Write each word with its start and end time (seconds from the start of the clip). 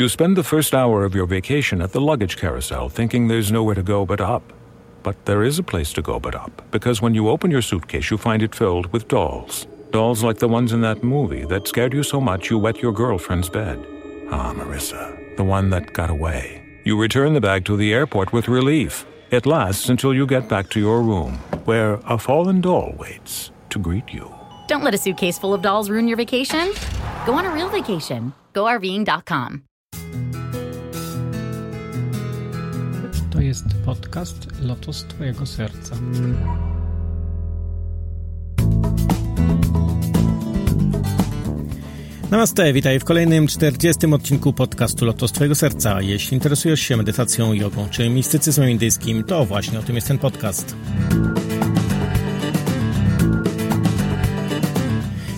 You 0.00 0.08
spend 0.08 0.34
the 0.34 0.42
first 0.42 0.74
hour 0.74 1.04
of 1.04 1.14
your 1.14 1.26
vacation 1.26 1.82
at 1.82 1.92
the 1.92 2.00
luggage 2.00 2.38
carousel 2.38 2.88
thinking 2.88 3.28
there's 3.28 3.52
nowhere 3.52 3.74
to 3.74 3.82
go 3.82 4.06
but 4.06 4.22
up. 4.22 4.54
But 5.02 5.26
there 5.26 5.42
is 5.42 5.58
a 5.58 5.62
place 5.62 5.92
to 5.92 6.00
go 6.00 6.18
but 6.18 6.34
up, 6.34 6.62
because 6.70 7.02
when 7.02 7.12
you 7.12 7.28
open 7.28 7.50
your 7.50 7.60
suitcase, 7.60 8.10
you 8.10 8.16
find 8.16 8.42
it 8.42 8.54
filled 8.54 8.90
with 8.94 9.08
dolls. 9.08 9.66
Dolls 9.90 10.22
like 10.22 10.38
the 10.38 10.48
ones 10.48 10.72
in 10.72 10.80
that 10.80 11.04
movie 11.04 11.44
that 11.50 11.68
scared 11.68 11.92
you 11.92 12.02
so 12.02 12.18
much 12.18 12.48
you 12.48 12.56
wet 12.56 12.80
your 12.80 12.92
girlfriend's 12.92 13.50
bed. 13.50 13.78
Ah, 14.30 14.54
Marissa, 14.54 15.36
the 15.36 15.44
one 15.44 15.68
that 15.68 15.92
got 15.92 16.08
away. 16.08 16.62
You 16.86 16.98
return 16.98 17.34
the 17.34 17.40
bag 17.42 17.66
to 17.66 17.76
the 17.76 17.92
airport 17.92 18.32
with 18.32 18.48
relief. 18.48 19.04
It 19.30 19.44
lasts 19.44 19.90
until 19.90 20.14
you 20.14 20.26
get 20.26 20.48
back 20.48 20.70
to 20.70 20.80
your 20.80 21.02
room, 21.02 21.34
where 21.66 22.00
a 22.06 22.16
fallen 22.16 22.62
doll 22.62 22.94
waits 22.96 23.50
to 23.68 23.78
greet 23.78 24.14
you. 24.14 24.34
Don't 24.66 24.82
let 24.82 24.94
a 24.94 24.98
suitcase 24.98 25.38
full 25.38 25.52
of 25.52 25.60
dolls 25.60 25.90
ruin 25.90 26.08
your 26.08 26.16
vacation. 26.16 26.72
Go 27.26 27.34
on 27.34 27.44
a 27.44 27.52
real 27.52 27.68
vacation. 27.68 28.32
GoRVing.com. 28.54 29.64
To 33.30 33.40
jest 33.40 33.64
podcast 33.84 34.46
Lotos 34.62 35.04
Twojego 35.04 35.46
Serca. 35.46 35.96
Namaste, 42.30 42.72
witaj 42.72 43.00
w 43.00 43.04
kolejnym 43.04 43.46
40. 43.46 44.06
odcinku 44.06 44.52
podcastu 44.52 45.04
Lotos 45.04 45.32
Twojego 45.32 45.54
Serca. 45.54 46.02
Jeśli 46.02 46.34
interesujesz 46.34 46.80
się 46.80 46.96
medytacją, 46.96 47.52
jogą 47.52 47.88
czy 47.88 48.08
mistycyzmem 48.08 48.70
indyjskim, 48.70 49.24
to 49.24 49.44
właśnie 49.44 49.78
o 49.78 49.82
tym 49.82 49.94
jest 49.94 50.08
ten 50.08 50.18
podcast. 50.18 50.76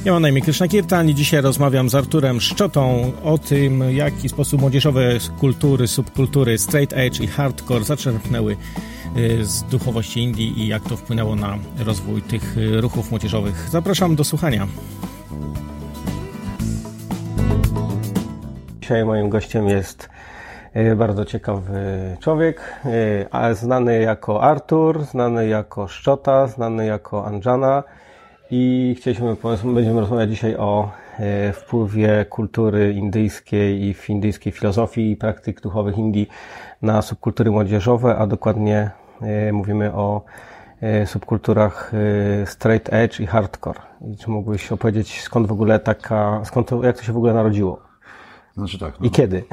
Ja 0.04 0.12
mam 0.12 0.22
na 0.22 0.28
imię 0.28 0.40
Krishna 0.40 0.68
Kirtan 0.68 1.08
i 1.08 1.14
dzisiaj 1.14 1.40
rozmawiam 1.40 1.88
z 1.88 1.94
Arturem 1.94 2.40
Szczotą 2.40 3.12
o 3.24 3.38
tym, 3.38 3.82
w 3.82 3.92
jaki 3.92 4.28
sposób 4.28 4.60
młodzieżowe 4.60 5.02
kultury, 5.40 5.88
subkultury 5.88 6.58
straight 6.58 6.92
edge 6.96 7.20
i 7.20 7.26
hardcore 7.26 7.84
zaczerpnęły 7.84 8.56
y, 9.16 9.44
z 9.44 9.62
duchowości 9.62 10.20
Indii 10.20 10.60
i 10.60 10.68
jak 10.68 10.82
to 10.82 10.96
wpłynęło 10.96 11.36
na 11.36 11.58
rozwój 11.84 12.22
tych 12.22 12.56
y, 12.58 12.80
ruchów 12.80 13.10
młodzieżowych. 13.10 13.68
Zapraszam 13.70 14.16
do 14.16 14.24
słuchania. 14.24 14.66
Dzisiaj 18.80 19.04
moim 19.04 19.28
gościem 19.28 19.68
jest 19.68 20.08
y, 20.76 20.96
bardzo 20.96 21.24
ciekawy 21.24 22.16
człowiek, 22.20 22.82
znany 23.52 24.00
jako 24.00 24.42
Artur, 24.42 25.04
znany 25.04 25.48
jako 25.48 25.88
Szczota, 25.88 26.46
znany 26.46 26.86
jako 26.86 27.26
Anjana 27.26 27.82
i 28.54 28.94
chcieliśmy, 28.98 29.36
będziemy 29.74 30.00
rozmawiać 30.00 30.30
dzisiaj 30.30 30.56
o 30.56 30.90
e, 31.18 31.52
wpływie 31.52 32.26
kultury 32.30 32.92
indyjskiej 32.92 33.82
i 33.82 33.94
w 33.94 34.10
indyjskiej 34.10 34.52
filozofii 34.52 35.10
i 35.10 35.16
praktyk 35.16 35.60
duchowych 35.60 35.98
Indii 35.98 36.28
na 36.82 37.02
subkultury 37.02 37.50
młodzieżowe, 37.50 38.16
a 38.16 38.26
dokładnie 38.26 38.90
e, 39.20 39.52
mówimy 39.52 39.94
o 39.94 40.24
e, 40.80 41.06
subkulturach 41.06 41.92
straight 42.44 42.92
edge 42.92 43.20
i 43.20 43.26
hardcore. 43.26 43.80
I 44.12 44.16
czy 44.16 44.30
mógłbyś 44.30 44.72
opowiedzieć, 44.72 45.22
skąd 45.22 45.46
w 45.46 45.52
ogóle 45.52 45.78
taka, 45.78 46.40
skąd 46.44 46.68
to, 46.68 46.84
jak 46.84 46.96
to 46.96 47.02
się 47.02 47.12
w 47.12 47.16
ogóle 47.16 47.34
narodziło? 47.34 47.82
Znaczy 48.54 48.78
tak. 48.78 49.00
No, 49.00 49.06
I 49.06 49.10
kiedy? 49.10 49.44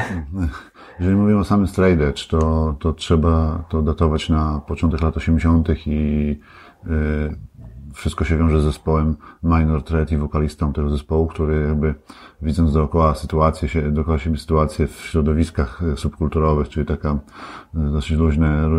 Jeżeli 1.00 1.17
mówimy 1.17 1.39
o 1.39 1.44
samym 1.44 1.67
straight 1.67 2.02
edge, 2.02 2.28
to, 2.28 2.75
to 2.80 2.94
trzeba 2.94 3.63
to 3.69 3.81
datować 3.81 4.30
na 4.30 4.61
początek 4.67 5.02
lat 5.02 5.17
80. 5.17 5.69
i 5.88 6.39
wszystko 8.00 8.25
się 8.25 8.38
wiąże 8.38 8.61
z 8.61 8.64
zespołem 8.64 9.16
Minor 9.44 9.83
Threat 9.83 10.11
i 10.11 10.17
wokalistą 10.17 10.73
tego 10.73 10.89
zespołu, 10.89 11.28
który 11.28 11.66
jakby 11.67 11.95
widząc 12.41 12.73
dookoła 12.73 13.16
sytuację, 13.16 13.69
się, 13.69 13.91
dookoła 13.91 14.19
siebie 14.19 14.38
sytuację 14.38 14.88
w 14.88 14.95
środowiskach 14.95 15.81
subkulturowych, 15.95 16.69
czyli 16.69 16.86
taka 16.86 17.09
e, 17.09 17.17
dosyć 17.73 18.11
luźne 18.11 18.47
e, 18.47 18.69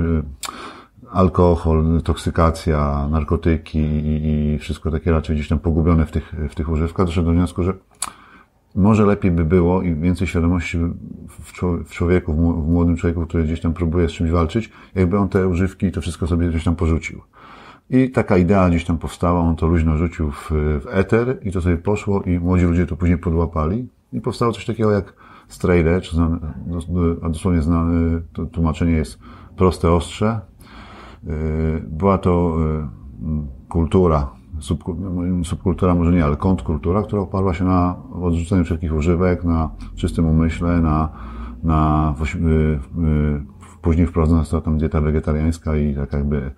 alkohol, 1.11 2.03
toksykacja, 2.05 3.09
narkotyki 3.11 3.79
i, 3.79 4.55
i 4.55 4.59
wszystko 4.59 4.91
takie 4.91 5.11
raczej 5.11 5.37
gdzieś 5.37 5.49
tam 5.49 5.59
pogubione 5.59 6.07
w 6.07 6.11
tych, 6.11 6.35
w 6.51 6.55
tych 6.55 6.69
używkach, 6.69 7.07
doszedł 7.07 7.27
do 7.27 7.33
wniosku, 7.33 7.63
że 7.63 7.73
może 8.75 9.07
lepiej 9.07 9.31
by 9.31 9.45
było 9.45 9.83
i 9.83 9.95
więcej 9.95 10.27
świadomości 10.27 10.79
w 11.85 11.91
człowieku, 11.91 12.35
w 12.63 12.69
młodym 12.69 12.97
człowieku, 12.97 13.27
który 13.27 13.45
gdzieś 13.45 13.61
tam 13.61 13.73
próbuje 13.73 14.09
z 14.09 14.13
czymś 14.13 14.31
walczyć, 14.31 14.71
jakby 14.95 15.19
on 15.19 15.29
te 15.29 15.49
używki 15.49 15.87
i 15.87 15.93
to 15.93 16.01
wszystko 16.01 16.27
sobie 16.27 16.49
gdzieś 16.49 16.65
tam 16.65 16.77
porzucił. 16.77 17.21
I 17.91 18.11
taka 18.11 18.37
idea 18.37 18.69
gdzieś 18.69 18.85
tam 18.85 18.99
powstała, 18.99 19.41
on 19.41 19.57
to 19.57 19.67
luźno 19.67 19.97
rzucił 19.97 20.31
w, 20.31 20.51
w 20.51 20.87
eter 20.87 21.39
i 21.43 21.53
to 21.53 21.61
sobie 21.61 21.77
poszło 21.77 22.23
i 22.23 22.39
młodzi 22.39 22.65
ludzie 22.65 22.87
to 22.87 22.97
później 22.97 23.19
podłapali. 23.19 23.89
I 24.13 24.21
powstało 24.21 24.53
coś 24.53 24.67
takiego 24.67 24.91
jak 24.91 25.15
straight 25.49 25.89
edge, 25.89 26.11
a 27.23 27.29
dosłownie 27.29 27.63
znane, 27.63 28.21
to 28.33 28.47
tłumaczenie 28.47 28.93
jest 28.93 29.19
proste, 29.57 29.93
ostrze. 29.93 30.41
Y, 31.25 31.83
była 31.89 32.19
to 32.19 32.57
y, 32.61 33.69
kultura, 33.69 34.31
subkultura 35.45 35.95
może 35.95 36.13
nie, 36.13 36.25
ale 36.25 36.37
kontrkultura, 36.37 37.03
która 37.03 37.23
oparła 37.23 37.55
się 37.55 37.65
na 37.65 37.97
odrzuceniu 38.23 38.65
wszelkich 38.65 38.95
używek, 38.95 39.45
na 39.45 39.71
czystym 39.95 40.27
umyśle, 40.27 40.81
na, 40.81 41.09
na 41.63 42.15
y, 42.35 42.81
później 43.83 44.07
wprowadzona 44.07 44.41
została 44.41 44.61
tam 44.61 44.79
dieta 44.79 45.01
wegetariańska 45.01 45.77
i 45.77 45.95
tak 45.95 46.13
jakby 46.13 46.51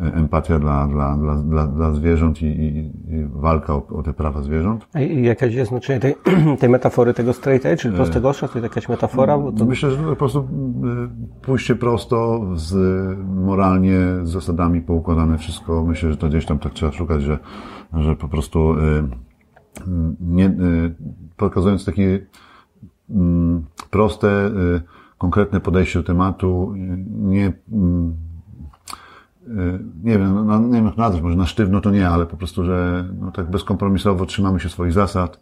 empatia 0.00 0.58
dla, 0.58 0.86
dla, 0.86 1.16
dla, 1.16 1.66
dla, 1.66 1.92
zwierząt 1.92 2.42
i, 2.42 2.46
i, 2.46 2.78
i 3.14 3.24
walka 3.32 3.74
o, 3.74 3.86
o, 3.86 4.02
te 4.02 4.12
prawa 4.12 4.42
zwierząt. 4.42 4.86
I 5.10 5.22
jakaś 5.22 5.54
jest 5.54 5.68
znaczenie 5.68 6.00
tej, 6.00 6.14
tej 6.60 6.68
metafory 6.68 7.14
tego 7.14 7.32
straight 7.32 7.66
edge, 7.66 7.80
czyli 7.80 7.94
prostego 7.94 8.28
ostra, 8.28 8.48
to 8.48 8.58
jest 8.58 8.62
jakaś 8.62 8.88
metafora? 8.88 9.38
To... 9.58 9.64
Myślę, 9.64 9.90
że 9.90 10.02
po 10.02 10.16
prostu 10.16 10.38
y, 10.38 11.42
pójście 11.42 11.74
prosto, 11.76 12.40
z, 12.54 12.74
moralnie, 13.28 13.98
z 14.22 14.30
zasadami 14.30 14.80
poukładane 14.80 15.38
wszystko. 15.38 15.84
Myślę, 15.84 16.10
że 16.10 16.16
to 16.16 16.28
gdzieś 16.28 16.46
tam 16.46 16.58
tak 16.58 16.72
trzeba 16.72 16.92
szukać, 16.92 17.22
że, 17.22 17.38
że 17.92 18.16
po 18.16 18.28
prostu 18.28 18.74
nie, 20.20 20.56
pokazując 21.36 21.84
takie 21.84 22.26
proste, 23.90 24.50
konkretne 25.18 25.60
podejście 25.60 25.98
do 25.98 26.04
tematu, 26.04 26.74
nie 27.08 27.52
nie 30.02 30.18
wiem, 30.18 30.46
no, 30.46 30.58
nie 30.58 30.82
wiem 30.82 30.92
nazwać, 30.96 31.22
może 31.22 31.36
na 31.36 31.46
sztywno 31.46 31.80
to 31.80 31.90
nie, 31.90 32.08
ale 32.08 32.26
po 32.26 32.36
prostu, 32.36 32.64
że 32.64 33.08
no, 33.20 33.32
tak 33.32 33.50
bezkompromisowo 33.50 34.26
trzymamy 34.26 34.60
się 34.60 34.68
swoich 34.68 34.92
zasad. 34.92 35.40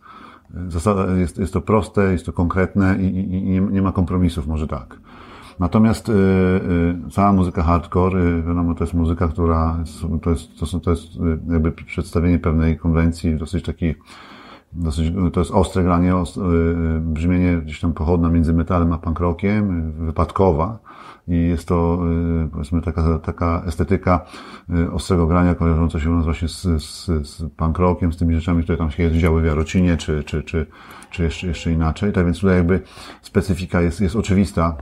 Y, 0.69 0.71
zasada 0.71 1.07
jest, 1.07 1.39
jest 1.39 1.53
to 1.53 1.61
proste, 1.61 2.13
jest 2.13 2.27
to 2.27 2.33
konkretne 2.33 2.99
i, 2.99 3.05
i, 3.05 3.35
i 3.35 3.61
nie, 3.61 3.83
ma 3.83 3.93
kompromisów, 3.93 4.47
może 4.47 4.67
tak. 4.67 5.01
Natomiast 5.59 6.09
y, 6.09 6.13
y, 6.13 7.11
cała 7.11 7.33
muzyka 7.33 7.63
hardcore, 7.63 8.19
y, 8.19 8.43
wiadomo, 8.43 8.75
to 8.75 8.85
jest 8.85 8.95
muzyka, 8.95 9.29
która 9.29 9.85
to 10.23 10.31
jest, 10.31 10.59
to, 10.59 10.67
są, 10.67 10.81
to 10.81 10.91
jest 10.91 11.03
jakby 11.49 11.73
przedstawienie 11.73 12.39
pewnej 12.39 12.79
konwencji, 12.79 13.37
dosyć 13.37 13.65
taki, 13.65 13.95
dosyć, 14.77 15.13
to 15.33 15.41
jest 15.41 15.53
ostre 15.53 15.83
granie, 15.83 16.13
brzmienie 17.01 17.57
gdzieś 17.57 17.81
tam 17.81 17.93
pochodne 17.93 18.31
między 18.31 18.53
metalem 18.53 18.93
a 18.93 18.99
punk 18.99 19.21
rockiem, 19.21 19.93
wypadkowa 19.93 20.79
i 21.29 21.49
jest 21.49 21.69
to, 21.69 21.99
y, 22.45 22.49
powiedzmy, 22.49 22.83
taka, 22.83 23.19
taka 23.19 23.63
estetyka 23.67 24.27
y, 24.71 24.93
ostrego 24.93 25.27
grania 25.27 25.55
kojarząca 25.55 26.01
się 26.01 26.11
u 26.11 26.15
nas 26.15 26.25
właśnie 26.25 26.49
z, 26.49 26.63
z, 26.63 27.07
z 27.07 27.45
punk 27.57 27.79
rockiem, 27.79 28.13
z 28.13 28.17
tymi 28.17 28.35
rzeczami, 28.35 28.63
które 28.63 28.79
tam 28.79 28.91
się 28.91 29.19
działy 29.19 29.43
w 29.43 29.45
Jarocinie, 29.45 29.97
czy, 29.97 30.25
czy, 30.25 30.43
czy, 30.43 30.67
czy 31.11 31.23
jeszcze, 31.23 31.47
jeszcze 31.47 31.73
inaczej. 31.73 32.13
Tak 32.13 32.25
więc 32.25 32.41
tutaj 32.41 32.57
jakby 32.57 32.81
specyfika 33.23 33.81
jest, 33.81 34.01
jest 34.01 34.17
oczywista. 34.17 34.77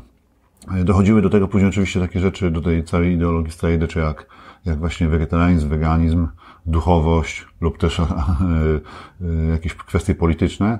Dochodziły 0.84 1.22
do 1.22 1.31
tego 1.31 1.49
później 1.49 1.69
oczywiście 1.69 2.00
takie 2.00 2.21
rzeczy, 2.21 2.50
do 2.50 2.61
tej 2.61 2.84
całej 2.84 3.15
ideologii 3.15 3.53
strajdy, 3.53 3.88
czy 3.88 3.99
jak, 3.99 4.26
jak 4.65 4.78
właśnie 4.78 5.09
wegetarianizm, 5.09 5.69
weganizm, 5.69 6.26
duchowość 6.67 7.47
lub 7.61 7.79
też 7.79 7.99
y, 7.99 8.05
jakieś 9.53 9.75
kwestie 9.75 10.15
polityczne. 10.15 10.79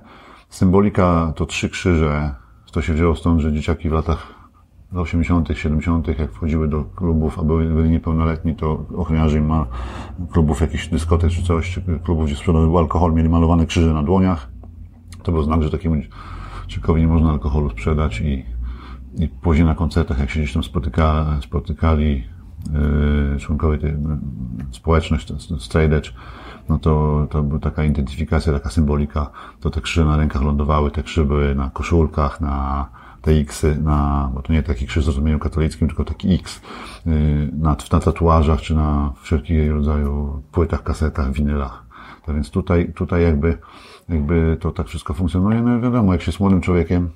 Symbolika 0.49 1.33
to 1.37 1.47
trzy 1.47 1.69
krzyże. 1.71 2.35
To 2.73 2.83
się 2.83 2.93
wzięło 2.93 3.17
stąd, 3.17 3.41
że 3.41 3.53
dzieciaki 3.53 3.89
w 3.89 3.93
latach 3.93 4.35
w 4.93 4.99
80., 4.99 5.49
70., 5.55 6.19
jak 6.19 6.33
wchodziły 6.33 6.69
do 6.69 6.85
klubów, 6.85 7.39
a 7.39 7.43
byli 7.43 7.91
niepełnoletni, 7.91 8.57
to 8.57 8.87
ochroniarze 8.97 9.39
im 9.39 9.47
ma 9.47 9.67
klubów 10.33 10.61
jakichś 10.61 10.89
dyskotek 10.89 11.31
czy 11.31 11.43
coś, 11.43 11.81
klubów, 12.05 12.27
gdzie 12.27 12.37
sprzedawał 12.37 12.79
alkohol, 12.79 13.13
mieli 13.13 13.29
malowane 13.29 13.67
krzyże 13.67 13.95
na 13.95 14.03
dłoniach. 14.03 14.49
To 15.23 15.33
był 15.33 15.43
znak, 15.43 15.63
że 15.63 15.71
takiemu 15.71 15.97
ciekowi 16.67 17.01
nie 17.01 17.07
można 17.07 17.31
alkoholu 17.31 17.71
sprzedać 17.71 18.21
i, 18.21 18.45
i 19.19 19.29
później 19.29 19.67
na 19.67 19.75
koncertach, 19.75 20.19
jak 20.19 20.31
się 20.31 20.41
gdzieś 20.41 20.53
tam 20.53 20.65
spotyka, 20.65 21.27
spotykali 21.43 22.25
członkowie 23.41 23.79
tej 23.79 23.97
społeczność, 24.71 25.33
edge, 25.75 26.13
no 26.69 26.79
to, 26.79 27.27
to 27.31 27.43
była 27.43 27.61
taka 27.61 27.85
identyfikacja, 27.85 28.53
taka 28.53 28.71
symbolika, 28.71 29.31
to 29.61 29.71
te 29.71 29.81
krzyże 29.81 30.05
na 30.05 30.17
rękach 30.17 30.43
lądowały, 30.43 30.91
te 30.91 31.03
krzyże 31.03 31.25
były 31.25 31.55
na 31.55 31.71
koszulkach, 31.71 32.41
na, 32.41 32.89
te 33.25 33.31
X 33.31 33.67
na, 33.83 34.31
bo 34.35 34.43
to 34.43 34.53
nie 34.53 34.63
taki 34.63 34.87
krzyż 34.87 35.05
w 35.05 35.07
rozumieniu 35.07 35.39
katolickim, 35.39 35.89
tylko 35.89 36.05
taki 36.05 36.35
X 36.35 36.61
y, 37.07 37.11
na, 37.53 37.77
na 37.93 38.01
tatuażach, 38.01 38.61
czy 38.61 38.75
na 38.75 39.13
wszelkiego 39.23 39.75
rodzaju 39.75 40.43
płytach, 40.53 40.83
kasetach, 40.83 41.33
winylach. 41.33 41.85
Tak 42.27 42.35
więc 42.35 42.51
tutaj, 42.51 42.93
tutaj 42.95 43.23
jakby, 43.23 43.59
jakby 44.09 44.57
to 44.61 44.71
tak 44.71 44.87
wszystko 44.87 45.15
funkcjonuje. 45.15 45.63
No 45.63 45.81
wiadomo, 45.81 46.13
jak 46.13 46.23
się 46.23 46.31
jest 46.31 46.41
młodym 46.41 46.61
człowiekiem, 46.61 47.11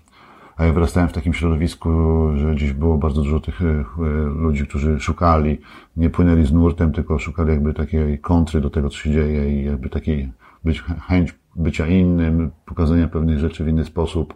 a 0.58 0.64
ja 0.64 0.72
wyrastałem 0.72 1.08
w 1.08 1.12
takim 1.12 1.34
środowisku, 1.34 1.90
że 2.36 2.54
gdzieś 2.54 2.72
było 2.72 2.98
bardzo 2.98 3.22
dużo 3.22 3.40
tych 3.40 3.62
e, 3.62 3.84
ludzi, 4.28 4.66
którzy 4.66 5.00
szukali, 5.00 5.58
nie 5.96 6.10
płynęli 6.10 6.46
z 6.46 6.52
nurtem, 6.52 6.92
tylko 6.92 7.18
szukali 7.18 7.50
jakby 7.50 7.74
takiej 7.74 8.18
kontry 8.18 8.60
do 8.60 8.70
tego, 8.70 8.90
co 8.90 8.96
się 8.96 9.10
dzieje 9.10 9.60
i 9.60 9.64
jakby 9.64 9.90
takiej 9.90 10.32
być, 10.64 10.82
chęć 11.08 11.34
bycia 11.56 11.86
innym, 11.86 12.50
pokazania 12.66 13.08
pewnych 13.08 13.38
rzeczy 13.38 13.64
w 13.64 13.68
inny 13.68 13.84
sposób, 13.84 14.34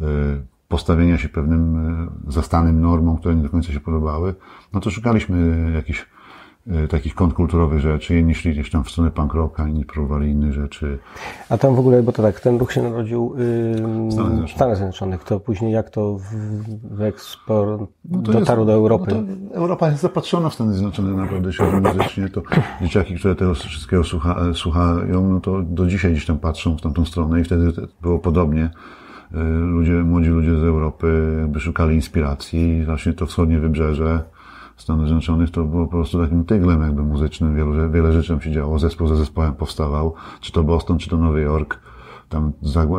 e, 0.00 0.04
postawienia 0.68 1.18
się 1.18 1.28
pewnym 1.28 1.76
e, 1.76 2.32
zastanym 2.32 2.80
normom, 2.80 3.18
które 3.18 3.34
nie 3.34 3.42
do 3.42 3.50
końca 3.50 3.72
się 3.72 3.80
podobały, 3.80 4.34
no 4.72 4.80
to 4.80 4.90
szukaliśmy 4.90 5.70
jakichś 5.74 6.06
takich 6.90 7.14
kontrkulturowych 7.14 7.80
rzeczy. 7.80 8.14
Jedni 8.14 8.34
szli 8.34 8.52
gdzieś 8.52 8.70
tam 8.70 8.84
w 8.84 8.90
stronę 8.90 9.10
punk 9.10 9.34
rocka, 9.34 9.68
inni 9.68 9.84
próbowali 9.84 10.30
innych 10.30 10.52
rzeczy. 10.52 10.98
A 11.48 11.58
tam 11.58 11.74
w 11.74 11.78
ogóle, 11.78 12.02
bo 12.02 12.12
to 12.12 12.22
tak, 12.22 12.40
ten 12.40 12.58
ruch 12.58 12.72
się 12.72 12.82
narodził 12.82 13.34
yy, 13.38 14.46
w 14.46 14.50
Stanach 14.50 14.76
Zjednoczonych. 14.76 15.24
To 15.24 15.40
później 15.40 15.72
jak 15.72 15.90
to 15.90 16.18
w, 16.92 17.02
eksport 17.02 17.82
no 18.04 18.18
dotarł 18.18 18.60
jest, 18.60 18.66
do 18.66 18.72
Europy? 18.72 19.24
No 19.50 19.54
Europa 19.54 19.88
jest 19.88 20.02
zapatrzona 20.02 20.48
w 20.48 20.54
Stany 20.54 20.72
Zjednoczone 20.72 21.10
naprawdę 21.10 21.52
światło 21.52 21.80
muzycznie. 21.80 22.28
To 22.28 22.42
dzieciaki, 22.82 23.14
które 23.14 23.34
tego 23.34 23.54
wszystkiego 23.54 24.04
słucha, 24.04 24.36
słuchają, 24.54 25.28
no 25.28 25.40
to 25.40 25.62
do 25.62 25.86
dzisiaj 25.86 26.12
gdzieś 26.12 26.26
tam 26.26 26.38
patrzą 26.38 26.76
w 26.76 26.80
tamtą 26.80 27.04
stronę 27.04 27.40
i 27.40 27.44
wtedy 27.44 27.72
było 28.02 28.18
podobnie 28.18 28.64
y, 28.64 29.38
ludzie, 29.58 29.92
młodzi 29.92 30.28
ludzie 30.28 30.56
z 30.58 30.64
Europy 30.64 31.36
by 31.48 31.60
szukali 31.60 31.94
inspiracji, 31.94 32.84
właśnie 32.84 33.12
to 33.12 33.26
wschodnie 33.26 33.58
wybrzeże, 33.58 34.22
Stanów 34.82 35.06
Zjednoczonych 35.06 35.50
to 35.50 35.64
było 35.64 35.86
po 35.86 35.90
prostu 35.90 36.22
takim 36.22 36.44
tyglem 36.44 36.82
jakby 36.82 37.02
muzycznym. 37.02 37.56
Wielu, 37.56 37.90
wiele 37.90 38.12
rzeczy 38.12 38.38
się 38.40 38.50
działo. 38.50 38.78
Zespół 38.78 39.08
za 39.08 39.16
zespołem 39.16 39.54
powstawał. 39.54 40.14
Czy 40.40 40.52
to 40.52 40.64
Boston, 40.64 40.98
czy 40.98 41.10
to 41.10 41.16
Nowy 41.16 41.40
Jork. 41.40 41.80
Tam 42.28 42.52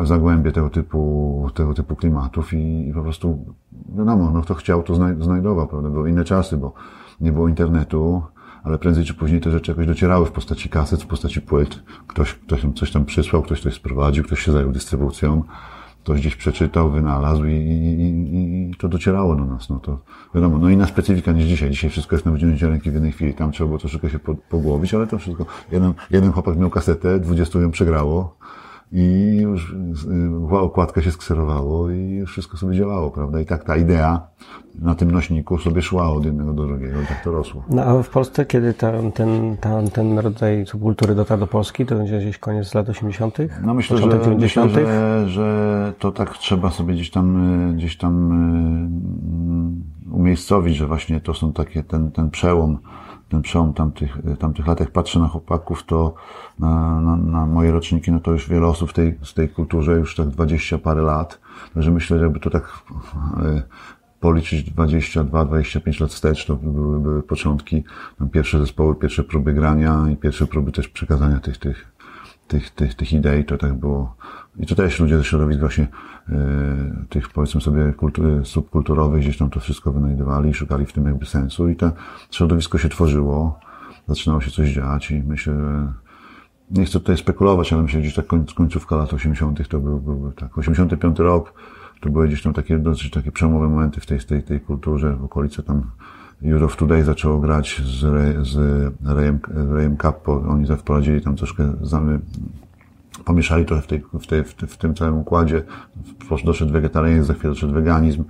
zagłębie 0.04 0.52
tego 0.52 0.70
typu, 0.70 1.50
tego 1.54 1.74
typu 1.74 1.96
klimatów 1.96 2.52
i, 2.52 2.88
i 2.88 2.92
po 2.94 3.02
prostu, 3.02 3.54
wiadomo, 3.96 4.30
no 4.30 4.42
kto 4.42 4.54
chciał, 4.54 4.82
to 4.82 4.94
znajdował, 4.94 5.68
prawda? 5.68 5.90
Były 5.90 6.10
inne 6.10 6.24
czasy, 6.24 6.56
bo 6.56 6.72
nie 7.20 7.32
było 7.32 7.48
internetu, 7.48 8.22
ale 8.62 8.78
prędzej 8.78 9.04
czy 9.04 9.14
później 9.14 9.40
te 9.40 9.50
rzeczy 9.50 9.70
jakoś 9.70 9.86
docierały 9.86 10.26
w 10.26 10.32
postaci 10.32 10.68
kaset, 10.68 11.02
w 11.02 11.06
postaci 11.06 11.40
płyt. 11.40 11.82
Ktoś, 12.06 12.34
ktoś 12.34 12.66
coś 12.74 12.92
tam 12.92 13.04
przysłał, 13.04 13.42
ktoś 13.42 13.60
coś 13.60 13.74
sprowadził, 13.74 14.24
ktoś 14.24 14.40
się 14.40 14.52
zajął 14.52 14.72
dystrybucją 14.72 15.42
ktoś 16.04 16.20
gdzieś 16.20 16.36
przeczytał, 16.36 16.90
wynalazł 16.90 17.44
i, 17.44 17.52
i, 17.52 18.70
i, 18.70 18.74
to 18.78 18.88
docierało 18.88 19.36
do 19.36 19.44
nas. 19.44 19.68
No 19.68 19.78
to 19.78 19.98
wiadomo, 20.34 20.58
no 20.58 20.68
inna 20.68 20.86
specyfika 20.86 21.32
niż 21.32 21.44
dzisiaj. 21.44 21.70
Dzisiaj 21.70 21.90
wszystko 21.90 22.16
jest 22.16 22.26
na 22.26 22.32
wyciągnięcie 22.32 22.68
ręki 22.68 22.90
w 22.90 22.94
jednej 22.94 23.12
chwili. 23.12 23.34
Tam 23.34 23.52
trzeba 23.52 23.66
było 23.66 23.78
troszeczkę 23.78 24.10
się 24.10 24.18
pogłowić, 24.48 24.94
ale 24.94 25.06
to 25.06 25.18
wszystko. 25.18 25.46
Jeden, 25.72 25.94
jeden 26.10 26.32
chłopak 26.32 26.58
miał 26.58 26.70
kasetę, 26.70 27.20
dwudziestu 27.20 27.60
ją 27.60 27.70
przegrało 27.70 28.36
i 28.92 29.36
już 29.40 29.74
okładka 30.60 31.02
się 31.02 31.10
skserowało 31.10 31.90
i 31.90 32.24
wszystko 32.26 32.56
sobie 32.56 32.76
działało, 32.76 33.10
prawda? 33.10 33.40
I 33.40 33.46
tak 33.46 33.64
ta 33.64 33.76
idea 33.76 34.20
na 34.78 34.94
tym 34.94 35.10
nośniku 35.10 35.58
sobie 35.58 35.82
szła 35.82 36.10
od 36.10 36.24
jednego 36.24 36.52
do 36.52 36.66
drugiego 36.66 37.02
i 37.02 37.06
tak 37.06 37.24
to 37.24 37.32
rosło. 37.32 37.62
No 37.68 37.82
a 37.82 38.02
w 38.02 38.08
Polsce, 38.08 38.46
kiedy 38.46 38.74
ten, 38.74 39.12
ten, 39.12 39.56
ten, 39.56 39.90
ten 39.90 40.18
rodzaj 40.18 40.66
subkultury 40.66 41.14
dotarł 41.14 41.40
do 41.40 41.46
Polski, 41.46 41.86
to 41.86 41.94
będzie 41.94 42.18
gdzieś 42.18 42.38
koniec 42.38 42.74
lat 42.74 42.88
80.? 42.88 43.38
No 43.62 43.74
myślę, 43.74 43.98
że, 43.98 44.08
90. 44.08 44.72
myślę 44.72 44.86
że, 44.86 45.28
że 45.28 45.92
to 45.98 46.12
tak 46.12 46.38
trzeba 46.38 46.70
sobie 46.70 46.94
gdzieś 46.94 47.10
tam, 47.10 47.70
y, 47.70 47.74
gdzieś 47.74 47.98
tam 47.98 48.32
y, 50.10 50.14
umiejscowić, 50.14 50.76
że 50.76 50.86
właśnie 50.86 51.20
to 51.20 51.34
są 51.34 51.52
takie, 51.52 51.82
ten, 51.82 52.10
ten 52.10 52.30
przełom 52.30 52.78
ten 53.34 53.42
przełom 53.42 53.72
tamtych, 53.72 54.18
tamtych 54.38 54.66
lat, 54.66 54.80
jak 54.80 54.90
patrzę 54.90 55.20
na 55.20 55.28
chłopaków, 55.28 55.82
to 55.82 56.14
na, 56.58 57.00
na, 57.00 57.16
na 57.16 57.46
moje 57.46 57.72
roczniki, 57.72 58.12
no 58.12 58.20
to 58.20 58.32
już 58.32 58.48
wiele 58.48 58.66
osób 58.66 58.90
w 58.90 58.92
tej, 58.92 59.18
z 59.22 59.34
tej 59.34 59.48
kulturze 59.48 59.92
już 59.92 60.16
tak 60.16 60.28
dwadzieścia 60.28 60.78
parę 60.78 61.02
lat. 61.02 61.40
Także 61.74 61.90
myślę, 61.90 62.18
że 62.18 62.24
jakby 62.24 62.40
to 62.40 62.50
tak 62.50 62.82
e, 63.42 63.62
policzyć 64.20 64.70
22-25 64.70 66.00
lat 66.00 66.10
wstecz, 66.10 66.46
to 66.46 66.56
były, 66.56 67.00
były 67.00 67.22
początki, 67.22 67.84
tam 68.18 68.28
pierwsze 68.28 68.58
zespoły, 68.58 68.94
pierwsze 68.94 69.24
próby 69.24 69.52
grania 69.52 70.06
i 70.12 70.16
pierwsze 70.16 70.46
próby 70.46 70.72
też 70.72 70.88
przekazania 70.88 71.40
tych, 71.40 71.58
tych, 71.58 71.92
tych, 72.48 72.70
tych, 72.70 72.94
tych 72.94 73.12
idei, 73.12 73.44
to 73.44 73.58
tak 73.58 73.74
było. 73.74 74.16
I 74.56 74.66
to 74.66 74.74
też 74.74 75.00
ludzie 75.00 75.18
ze 75.18 75.24
środowisk 75.24 75.60
właśnie 75.60 75.86
tych, 77.08 77.28
powiedzmy 77.28 77.60
sobie, 77.60 77.92
kultury, 77.92 78.44
subkulturowych 78.44 79.20
gdzieś 79.20 79.38
tam 79.38 79.50
to 79.50 79.60
wszystko 79.60 79.92
wynajdowali 79.92 80.50
i 80.50 80.54
szukali 80.54 80.86
w 80.86 80.92
tym 80.92 81.06
jakby 81.06 81.26
sensu 81.26 81.68
i 81.68 81.76
to 81.76 81.90
środowisko 82.30 82.78
się 82.78 82.88
tworzyło, 82.88 83.58
zaczynało 84.08 84.40
się 84.40 84.50
coś 84.50 84.68
dziać 84.68 85.10
i 85.10 85.22
myślę, 85.22 85.54
że 85.54 85.92
nie 86.70 86.84
chcę 86.84 87.00
tutaj 87.00 87.16
spekulować, 87.16 87.72
ale 87.72 87.82
myślę, 87.82 87.98
że 87.98 88.02
gdzieś 88.02 88.14
tak 88.14 88.26
końcówka 88.54 88.96
lat 88.96 89.12
80. 89.12 89.68
to 89.68 89.80
był, 89.80 90.00
był 90.00 90.32
tak, 90.32 90.58
85 90.58 91.18
rok, 91.18 91.54
to 92.00 92.10
były 92.10 92.28
gdzieś 92.28 92.42
tam 92.42 92.52
takie 92.52 92.78
dosyć 92.78 93.10
takie 93.10 93.32
przełomowe 93.32 93.68
momenty 93.68 94.00
w 94.00 94.06
tej, 94.06 94.20
tej, 94.20 94.42
tej 94.42 94.60
kulturze, 94.60 95.16
w 95.16 95.24
okolicy 95.24 95.62
tam 95.62 95.90
Europe 96.44 96.76
Today 96.76 97.04
zaczęło 97.04 97.38
grać 97.38 97.82
z, 97.84 97.98
z 98.46 98.56
Rayem, 99.04 99.38
Rayem 99.72 99.96
Capo. 99.96 100.42
Oni 100.48 100.66
wprowadzili 100.76 101.20
tam 101.20 101.36
troszkę 101.36 101.72
zamy, 101.82 102.20
pomieszali 103.24 103.64
trochę 103.64 103.82
w, 103.82 103.86
tej, 103.86 104.04
w, 104.20 104.26
tej, 104.26 104.44
w, 104.44 104.54
w 104.54 104.76
tym 104.76 104.94
całym 104.94 105.18
układzie. 105.18 105.62
Doszedł 106.44 106.72
wegetarianizm, 106.72 107.24
za 107.24 107.34
chwilę 107.34 107.54
doszedł 107.54 107.72
weganizm. 107.72 108.24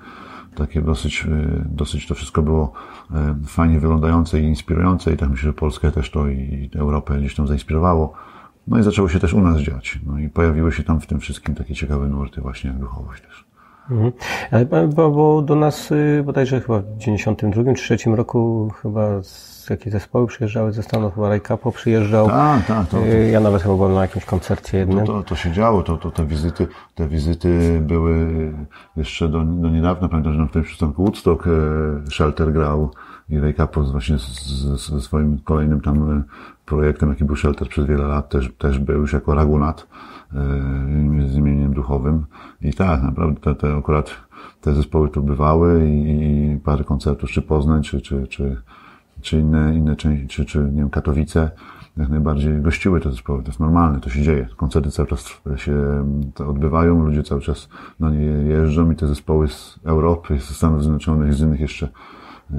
Takie 0.55 0.82
dosyć, 0.82 1.25
y, 1.25 1.64
dosyć 1.69 2.06
to 2.06 2.14
wszystko 2.14 2.43
było 2.43 2.73
y, 3.11 3.14
fajnie 3.46 3.81
wyglądające 3.81 4.41
i 4.41 4.44
inspirujące 4.44 5.12
i 5.12 5.17
tak 5.17 5.31
myślę, 5.31 5.46
że 5.46 5.52
Polskę 5.52 5.91
też 5.91 6.11
to 6.11 6.29
i 6.29 6.70
Europę 6.76 7.19
gdzieś 7.19 7.35
tam 7.35 7.46
zainspirowało. 7.46 8.12
No 8.69 8.79
i 8.79 8.82
zaczęło 8.82 9.08
się 9.08 9.19
też 9.19 9.35
u 9.35 9.41
nas 9.41 9.61
dziać. 9.61 9.99
No 10.06 10.19
i 10.19 10.29
pojawiły 10.29 10.73
się 10.73 10.82
tam 10.82 11.00
w 11.00 11.06
tym 11.06 11.20
wszystkim 11.20 11.55
takie 11.55 11.75
ciekawe 11.75 12.08
nurty 12.08 12.41
właśnie 12.41 12.70
jak 12.70 12.79
duchowość 12.79 13.23
też. 13.23 13.44
Mhm. 13.91 14.12
Ale 14.50 14.67
bo, 14.87 15.11
bo 15.11 15.43
do 15.43 15.55
nas 15.55 15.93
y, 15.93 16.23
bodajże 16.26 16.61
chyba 16.61 16.79
w 16.79 16.96
92 16.96 17.75
czy 17.75 17.99
3 17.99 18.11
roku 18.11 18.70
chyba 18.82 19.23
z 19.23 19.54
jakieś 19.71 19.93
zespoły 19.93 20.27
przyjeżdżały 20.27 20.73
ze 20.73 20.83
Stanów, 20.83 21.15
chyba 21.15 21.29
Rajkapo 21.29 21.73
przyjeżdżał. 21.73 22.27
Tak, 22.27 22.67
tak. 22.67 22.89
To, 22.89 22.97
to, 22.97 23.07
y, 23.07 23.31
ja 23.31 23.41
nawet 23.41 23.63
chyba 23.63 23.75
byłem 23.75 23.95
na 23.95 24.03
jakimś 24.03 24.25
koncercie 24.25 24.79
jednym. 24.79 25.07
To, 25.07 25.23
to, 25.23 25.37
się 25.37 25.53
działo, 25.53 25.83
to, 25.83 25.97
to, 25.97 26.11
te 26.11 26.27
wizyty, 26.27 26.67
te 26.95 27.09
wizyty 27.09 27.81
były 27.83 28.27
jeszcze 28.97 29.29
do, 29.29 29.41
do 29.41 29.69
niedawna, 29.69 30.09
pamiętam, 30.09 30.35
że 30.35 30.47
w 30.47 30.51
tym 30.51 30.63
przystanku 30.63 31.03
Woodstock 31.03 31.47
e, 31.47 31.51
Shelter 32.11 32.53
grał 32.53 32.91
i 33.29 33.41
Rajkapo 33.41 33.83
właśnie 33.83 34.17
ze 34.77 35.01
swoim 35.01 35.39
kolejnym 35.39 35.81
tam 35.81 36.19
e, 36.19 36.23
projektem, 36.67 37.09
jaki 37.09 37.25
był 37.25 37.37
Shelter 37.37 37.69
przez 37.69 37.87
wiele 37.87 38.05
lat, 38.05 38.29
też, 38.29 38.53
też 38.59 38.79
był 38.79 39.01
już 39.01 39.13
jako 39.13 39.35
Ragunat 39.35 39.87
E, 40.35 41.29
z 41.29 41.37
imieniem 41.37 41.75
duchowym. 41.75 42.27
I 42.61 42.73
tak, 42.73 43.03
naprawdę 43.03 43.41
te, 43.41 43.55
te 43.55 43.77
akurat 43.77 44.11
te 44.61 44.75
zespoły 44.75 45.09
tu 45.09 45.23
bywały 45.23 45.89
i, 45.89 46.59
parę 46.65 46.85
koncertów, 46.85 47.31
czy 47.31 47.43
Poznań, 47.43 47.83
czy, 47.83 48.01
czy, 48.01 48.27
czy, 48.27 48.63
czy 49.25 49.41
inne, 49.41 49.77
inne 49.77 49.97
części, 49.97 50.29
czy, 50.29 50.45
czy 50.45 50.59
nie 50.59 50.81
wiem, 50.81 50.91
Katowice, 50.91 51.51
jak 51.97 52.09
najbardziej 52.09 52.61
gościły 52.61 53.01
te 53.01 53.11
zespoły. 53.11 53.43
To 53.43 53.49
jest 53.49 53.61
normalne, 53.61 54.01
to 54.01 54.11
się 54.11 54.23
dzieje. 54.23 54.49
Koncerty 54.57 54.91
cały 54.91 55.09
czas 55.09 55.41
się 55.57 55.75
odbywają, 56.47 57.05
ludzie 57.05 57.23
cały 57.23 57.41
czas 57.41 57.69
na 58.01 58.11
nie 58.11 58.25
jeżdżą 58.27 58.91
i 58.91 58.97
te 58.97 59.09
zespoły 59.09 59.49
z 59.49 59.79
Europy, 59.85 60.39
ze 60.39 60.55
Stanów 60.55 60.83
Zjednoczonych, 60.83 61.35
z 61.35 61.41
innych 61.41 61.61
jeszcze 61.61 61.89
e, 62.51 62.55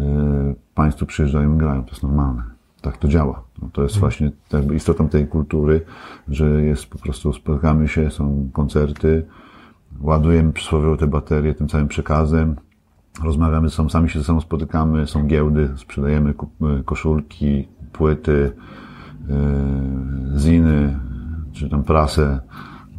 państw 0.76 1.00
tu 1.00 1.06
przyjeżdżają 1.06 1.56
i 1.56 1.58
grają. 1.58 1.84
To 1.84 1.90
jest 1.90 2.04
normalne 2.04 2.56
tak 2.86 2.98
to 2.98 3.08
działa. 3.08 3.44
No 3.62 3.70
to 3.74 3.84
jest 3.84 3.98
właśnie 3.98 4.32
jakby 4.54 4.76
istotą 4.76 5.10
tej 5.10 5.28
kultury, 5.28 5.82
że 6.28 6.64
jest 6.64 6.86
po 6.86 6.98
prostu, 6.98 7.34
spotykamy 7.34 7.88
się, 7.88 8.12
są 8.12 8.50
koncerty, 8.54 9.26
ładujemy 10.02 10.54
przysłowiowo 10.54 10.98
te 10.98 11.08
baterie 11.08 11.54
tym 11.54 11.68
całym 11.68 11.88
przekazem, 11.88 12.56
rozmawiamy 13.24 13.70
sobą, 13.70 13.90
sami 13.90 14.10
się 14.10 14.20
ze 14.20 14.26
sobą 14.26 14.42
spotykamy, 14.42 15.08
są 15.08 15.28
giełdy, 15.28 15.70
sprzedajemy 15.76 16.34
koszulki, 16.86 17.68
płyty, 17.92 18.52
yy, 19.28 20.40
ziny, 20.40 21.00
czy 21.54 21.70
tam 21.70 21.84
prasę, 21.84 22.40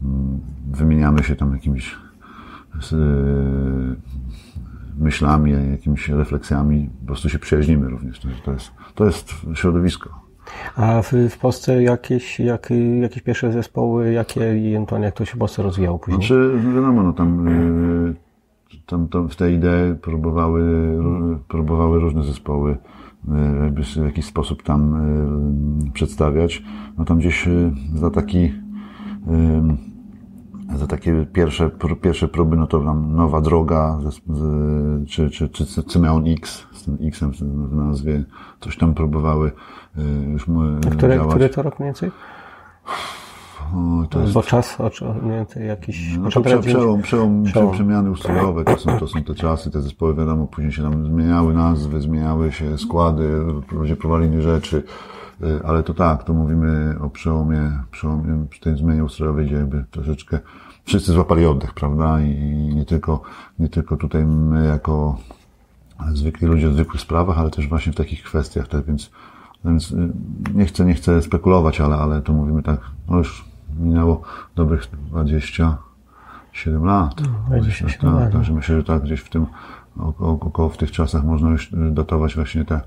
mm, 0.02 0.40
wymieniamy 0.70 1.22
się 1.22 1.36
tam 1.36 1.52
jakimiś 1.52 1.96
yy, 2.92 3.96
myślami, 4.98 5.52
jakimiś 5.70 6.08
refleksjami, 6.08 6.90
po 7.00 7.06
prostu 7.06 7.28
się 7.28 7.38
przyjaźnimy 7.38 7.88
również. 7.88 8.20
To 8.44 8.52
jest, 8.52 8.70
to 8.94 9.04
jest 9.04 9.32
środowisko. 9.54 10.26
A 10.76 11.02
w, 11.02 11.12
w 11.30 11.38
Polsce 11.38 11.82
jakieś, 11.82 12.40
jak, 12.40 12.68
jakieś 13.00 13.22
pierwsze 13.22 13.52
zespoły, 13.52 14.12
jakie 14.12 14.58
i 14.58 14.72
jak 15.02 15.14
to 15.14 15.24
się 15.24 15.34
w 15.34 15.38
Polsce 15.38 15.62
rozwijało 15.62 15.98
później? 15.98 16.28
Znaczy, 16.28 16.52
wiadomo, 16.74 17.02
no 17.02 17.12
tam, 17.12 17.48
tam, 18.86 19.08
tam 19.08 19.28
w 19.28 19.36
tej 19.36 19.54
idei 19.54 19.94
próbowały, 19.94 20.62
próbowały 21.48 22.00
różne 22.00 22.22
zespoły 22.22 22.70
y, 22.70 24.00
w 24.00 24.04
jakiś 24.04 24.24
sposób 24.24 24.62
tam 24.62 24.94
y, 25.88 25.92
przedstawiać. 25.92 26.62
No 26.98 27.04
tam 27.04 27.18
gdzieś 27.18 27.48
za 27.94 28.10
taki 28.10 28.52
za 30.74 30.86
takie 30.86 31.26
pierwsze, 31.32 31.70
pierwsze 32.00 32.28
próby, 32.28 32.56
no 32.56 32.66
to 32.66 32.80
tam 32.80 33.16
Nowa 33.16 33.40
Droga, 33.40 33.98
czy, 35.08 35.30
czy, 35.30 35.48
czy 35.48 35.66
Cymeon 35.66 36.24
X, 36.26 36.66
z 36.72 36.84
tym 36.84 36.98
X-em 37.00 37.32
w 37.68 37.76
nazwie, 37.76 38.24
coś 38.60 38.76
tam 38.76 38.94
próbowały 38.94 39.52
już 40.32 40.46
Które, 40.92 41.14
działać. 41.14 41.30
który 41.30 41.48
to 41.48 41.62
rok 41.62 41.78
mniej 41.78 41.86
więcej? 41.88 42.10
To 44.10 44.20
jest... 44.20 44.32
Bo 44.32 44.42
czas, 44.42 44.80
o, 44.80 44.90
mniej 45.22 45.36
więcej 45.36 45.66
jakiś... 45.66 46.16
No 46.18 46.30
to 46.30 46.40
prze, 46.40 46.58
przełom, 46.58 47.02
przełom, 47.02 47.44
przełom, 47.44 47.72
przemiany 47.72 48.10
ustrojowe, 48.10 48.64
to 48.64 48.78
są, 48.78 48.98
to 48.98 49.08
są 49.08 49.22
te 49.22 49.34
czasy, 49.34 49.70
te 49.70 49.82
zespoły, 49.82 50.14
wiadomo, 50.14 50.46
później 50.46 50.72
się 50.72 50.82
tam 50.82 51.06
zmieniały 51.06 51.54
nazwy, 51.54 52.00
zmieniały 52.00 52.52
się 52.52 52.78
składy, 52.78 53.28
ludzie 53.72 53.96
inne 54.24 54.42
rzeczy, 54.42 54.82
y, 55.42 55.60
ale 55.64 55.82
to 55.82 55.94
tak, 55.94 56.24
to 56.24 56.32
mówimy 56.32 56.96
o 57.00 57.10
przełomie, 57.10 57.72
przełomie 57.90 58.46
przy 58.50 58.60
tej 58.60 58.76
zmianie 58.76 59.04
ustrojowej, 59.04 59.46
gdzie 59.46 59.56
jakby 59.56 59.84
troszeczkę 59.90 60.38
wszyscy 60.84 61.12
złapali 61.12 61.46
oddech, 61.46 61.74
prawda, 61.74 62.20
i 62.20 62.34
nie 62.74 62.84
tylko, 62.84 63.22
nie 63.58 63.68
tylko 63.68 63.96
tutaj 63.96 64.26
my 64.26 64.66
jako 64.66 65.18
zwykli 66.12 66.46
ludzie 66.46 66.68
w 66.68 66.74
zwykłych 66.74 67.00
sprawach, 67.00 67.38
ale 67.38 67.50
też 67.50 67.68
właśnie 67.68 67.92
w 67.92 67.96
takich 67.96 68.22
kwestiach, 68.22 68.68
tak 68.68 68.84
więc, 68.84 69.10
więc 69.64 69.90
y, 69.90 70.12
nie 70.54 70.64
chcę, 70.64 70.84
nie 70.84 70.94
chcę 70.94 71.22
spekulować, 71.22 71.80
ale, 71.80 71.96
ale 71.96 72.22
to 72.22 72.32
mówimy 72.32 72.62
tak, 72.62 72.80
no 73.08 73.18
już 73.18 73.55
minęło 73.78 74.22
dobrych 74.56 74.88
27 74.90 76.84
lat. 76.84 77.14
27 77.46 78.12
tak, 78.12 78.20
lat. 78.20 78.32
Także 78.32 78.52
myślę, 78.52 78.76
że 78.76 78.84
tak 78.84 79.02
gdzieś 79.02 79.20
w 79.20 79.30
tym, 79.30 79.46
około 80.18 80.68
w 80.68 80.76
tych 80.76 80.90
czasach 80.90 81.24
można 81.24 81.50
już 81.50 81.70
datować 81.90 82.34
właśnie 82.34 82.64
te, 82.64 82.80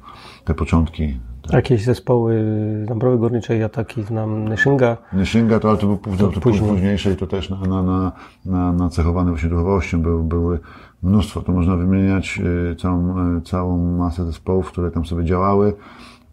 te 0.45 0.53
początki. 0.53 1.19
Jakieś 1.53 1.83
zespoły 1.83 2.43
Dąbrowy 2.87 3.17
Górniczej, 3.17 3.59
ja 3.59 3.69
taki 3.69 4.03
znam 4.03 4.47
Nyshinga. 4.47 4.97
Nyshinga 5.13 5.59
to, 5.59 5.69
ale 5.69 5.77
to 5.77 5.87
był 5.87 5.97
później, 5.97 6.33
to 6.33 6.39
później. 6.39 6.69
późniejsze 6.69 7.11
i 7.11 7.15
to 7.15 7.27
też 7.27 7.49
na, 7.49 7.57
na, 7.57 7.81
na, 7.81 8.11
na, 8.45 8.73
nacechowane 8.73 9.31
właśnie 9.31 9.49
duchowością. 9.49 10.01
Były, 10.01 10.23
były 10.23 10.59
mnóstwo, 11.03 11.41
to 11.41 11.51
można 11.51 11.75
wymieniać 11.75 12.41
y, 12.71 12.75
całą, 12.75 13.37
y, 13.37 13.41
całą 13.41 13.97
masę 13.97 14.25
zespołów, 14.25 14.71
które 14.71 14.91
tam 14.91 15.05
sobie 15.05 15.25
działały 15.25 15.73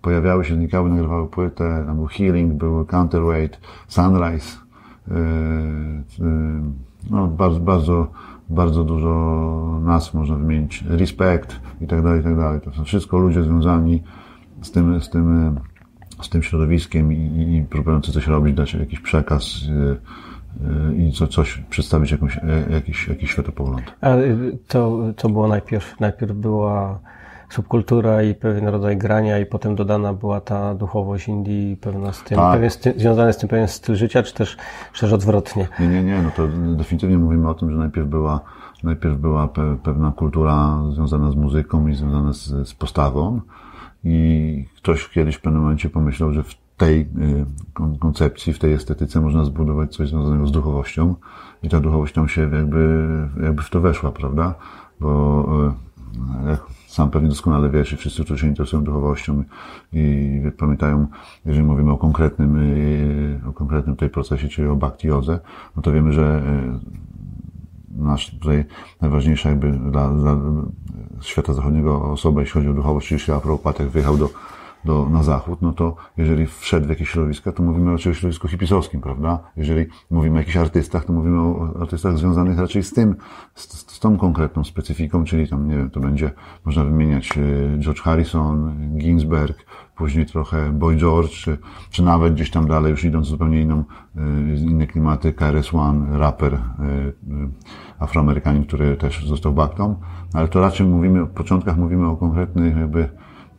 pojawiały 0.07 0.45
się, 0.45 0.55
znikały, 0.55 0.91
nagrywały 0.91 1.29
płytę, 1.29 1.85
tam 1.87 1.97
był 1.97 2.07
Healing, 2.07 2.55
był 2.55 2.85
Counterweight, 2.85 3.61
Sunrise, 3.89 4.59
yy, 5.09 5.15
yy, 6.19 6.27
no 7.11 7.27
bardzo, 7.27 7.61
bardzo, 7.61 8.07
bardzo 8.51 8.85
dużo 8.85 9.81
nazw 9.83 10.15
można 10.15 10.37
wymienić, 10.37 10.85
Respect 10.89 11.61
i 11.81 11.87
tak 11.87 12.03
dalej, 12.03 12.21
i 12.21 12.25
tak 12.25 12.37
dalej. 12.37 12.61
To 12.61 12.73
są 12.73 12.85
wszystko 12.85 13.19
ludzie 13.19 13.43
związani 13.43 14.03
z 14.63 14.71
tym, 14.71 15.01
z 15.01 15.11
tym, 15.11 15.59
z 16.23 16.29
tym 16.29 16.43
środowiskiem 16.43 17.13
i, 17.13 17.57
i 17.57 17.67
próbujący 17.71 18.13
coś 18.13 18.27
robić, 18.27 18.55
dać 18.55 18.75
jakiś 18.75 19.01
przekaz 19.01 19.63
yy, 19.63 20.97
i 20.97 21.13
co, 21.13 21.27
coś, 21.27 21.63
przedstawić 21.71 22.13
jakąś, 22.13 22.41
jakiś, 22.71 23.09
jakiś 23.09 23.31
światopogląd. 23.31 23.95
A 24.01 24.11
to, 24.69 24.99
co 25.17 25.29
było 25.29 25.49
najpierw? 25.49 26.01
Najpierw 26.01 26.33
była 26.33 26.99
subkultura 27.49 28.23
i 28.23 28.35
pewien 28.35 28.69
rodzaj 28.69 28.97
grania 28.97 29.39
i 29.39 29.47
potem 29.47 29.75
dodana 29.75 30.13
była 30.13 30.41
ta 30.41 30.75
duchowość 30.75 31.29
Indii, 31.29 31.77
pewna 31.77 32.13
z 32.13 32.23
tym, 32.25 32.37
Tak. 32.39 32.55
pewien 32.55 32.71
z 32.71 32.79
tym, 32.79 32.93
związany 32.97 33.33
z 33.33 33.37
tym 33.37 33.49
pewien 33.49 33.69
styl 33.69 33.95
życia, 33.97 34.23
czy 34.23 34.35
też, 34.35 34.57
czy 34.93 35.01
też 35.01 35.13
odwrotnie? 35.13 35.69
Nie, 35.81 35.89
nie, 35.89 36.03
nie, 36.03 36.23
no 36.23 36.31
to 36.37 36.49
definitywnie 36.77 37.19
mówimy 37.19 37.49
o 37.51 37.55
tym, 37.55 37.71
że 37.71 37.77
najpierw 37.79 38.07
była, 38.09 38.41
najpierw 38.83 39.17
była 39.17 39.49
pe, 39.49 39.77
pewna 39.83 40.13
kultura 40.13 40.83
związana 40.91 41.31
z 41.31 41.35
muzyką 41.35 41.89
i 41.89 41.95
związana 41.95 42.33
z, 42.33 42.69
z 42.69 42.75
postawą 42.75 43.41
i 44.05 44.65
ktoś 44.77 45.09
kiedyś 45.09 45.37
w 45.37 45.41
pewnym 45.41 45.63
momencie 45.63 45.91
pomyślał, 45.91 46.33
że 46.33 46.43
w 46.43 46.55
tej 46.77 47.01
y, 47.01 47.07
kon- 47.75 47.99
koncepcji, 47.99 48.53
w 48.53 48.59
tej 48.59 48.73
estetyce 48.73 49.21
można 49.21 49.45
zbudować 49.45 49.97
coś 49.97 50.09
związanego 50.09 50.47
z 50.47 50.53
duchowością 50.53 51.15
i 51.63 51.69
ta 51.69 51.81
duchowość 51.81 52.15
tam 52.15 52.29
się 52.29 52.41
jakby, 52.43 53.09
jakby 53.43 53.63
w 53.63 53.71
to 53.71 53.81
weszła, 53.81 54.13
prawda? 54.13 54.55
Bo 55.01 55.45
y, 56.47 56.51
jak 56.51 56.61
sam 56.97 57.11
pewnie 57.11 57.29
doskonale 57.29 57.71
wiesz 57.71 57.93
i 57.93 57.97
wszyscy, 57.97 58.25
którzy 58.25 58.41
się 58.41 58.49
interesują 58.49 58.85
duchowością 58.85 59.45
i 59.93 60.41
pamiętają, 60.59 61.07
jeżeli 61.47 61.65
mówimy 61.65 61.93
o 61.93 61.97
konkretnym, 61.97 62.57
y, 62.57 63.41
o 63.49 63.53
konkretnym 63.53 63.97
tej 63.97 64.11
procesie, 64.11 64.49
czyli 64.49 64.69
o 64.69 64.77
bhakti 64.77 65.09
no 65.77 65.83
to 65.83 65.93
wiemy, 65.93 66.13
że 66.13 66.43
y, 67.97 68.03
nasz 68.03 68.31
tutaj 68.31 68.65
najważniejsza 69.01 69.49
jakby 69.49 69.73
dla, 69.73 70.11
dla 70.11 70.37
świata 71.21 71.55
zachodniego 71.55 72.11
osoba, 72.11 72.41
jeśli 72.41 72.53
chodzi 72.53 72.69
o 72.69 72.75
duchowość, 72.75 73.09
czyli 73.09 73.21
Śla 73.21 73.41
Prabhupada, 73.41 73.85
jak 73.85 73.93
wyjechał 73.93 74.17
do, 74.17 74.29
do, 74.87 75.09
na 75.09 75.23
zachód, 75.23 75.63
no 75.63 75.73
to 75.73 75.97
jeżeli 76.17 76.47
wszedł 76.47 76.87
w 76.87 76.89
jakieś 76.89 77.09
środowiska, 77.11 77.53
to 77.53 77.63
mówimy 77.63 77.93
raczej 77.93 78.13
o 78.13 78.15
środowisku 78.15 78.49
hipisowskim, 78.49 79.01
prawda? 79.01 79.39
Jeżeli 79.57 79.87
mówimy 80.11 80.37
o 80.37 80.39
jakichś 80.39 80.57
artystach, 80.57 81.05
to 81.05 81.13
mówimy 81.13 81.41
o 81.41 81.75
artystach 81.81 82.19
związanych 82.19 82.59
raczej 82.59 82.83
z 82.83 82.93
tym, 82.93 83.17
z, 83.55 83.93
z 83.93 84.01
tą 84.01 84.19
konkretną 84.19 84.65
specyfiką, 84.65 85.25
czyli 85.25 85.49
tam, 85.49 85.69
nie 85.69 85.77
wiem, 85.77 85.91
to 85.91 86.01
będzie, 86.01 86.31
można 86.65 86.85
wymieniać 86.85 87.39
y, 87.39 87.79
George 87.79 88.01
Harrison, 88.01 88.75
Ginsberg, 88.97 89.67
później 89.97 90.27
trochę 90.27 90.71
Boy 90.73 90.97
George, 90.97 91.31
czy, 91.31 91.59
czy 91.91 92.03
nawet 92.03 92.35
gdzieś 92.35 92.51
tam 92.51 92.69
dalej, 92.69 92.91
już 92.91 93.05
idąc 93.05 93.27
zupełnie 93.27 93.61
inną, 93.61 93.85
y, 94.17 94.21
inne 94.57 94.87
klimaty, 94.87 95.33
KRS-One, 95.33 96.19
raper, 96.19 96.55
y, 96.55 96.59
afroamerykanin, 97.99 98.65
który 98.65 98.97
też 98.97 99.27
został 99.27 99.53
baktą, 99.53 100.01
ale 100.33 100.49
to 100.49 100.61
raczej 100.61 100.87
mówimy, 100.87 101.25
w 101.25 101.31
początkach 101.31 101.77
mówimy 101.77 102.09
o 102.09 102.17
konkretnych 102.17 102.77
jakby 102.77 103.09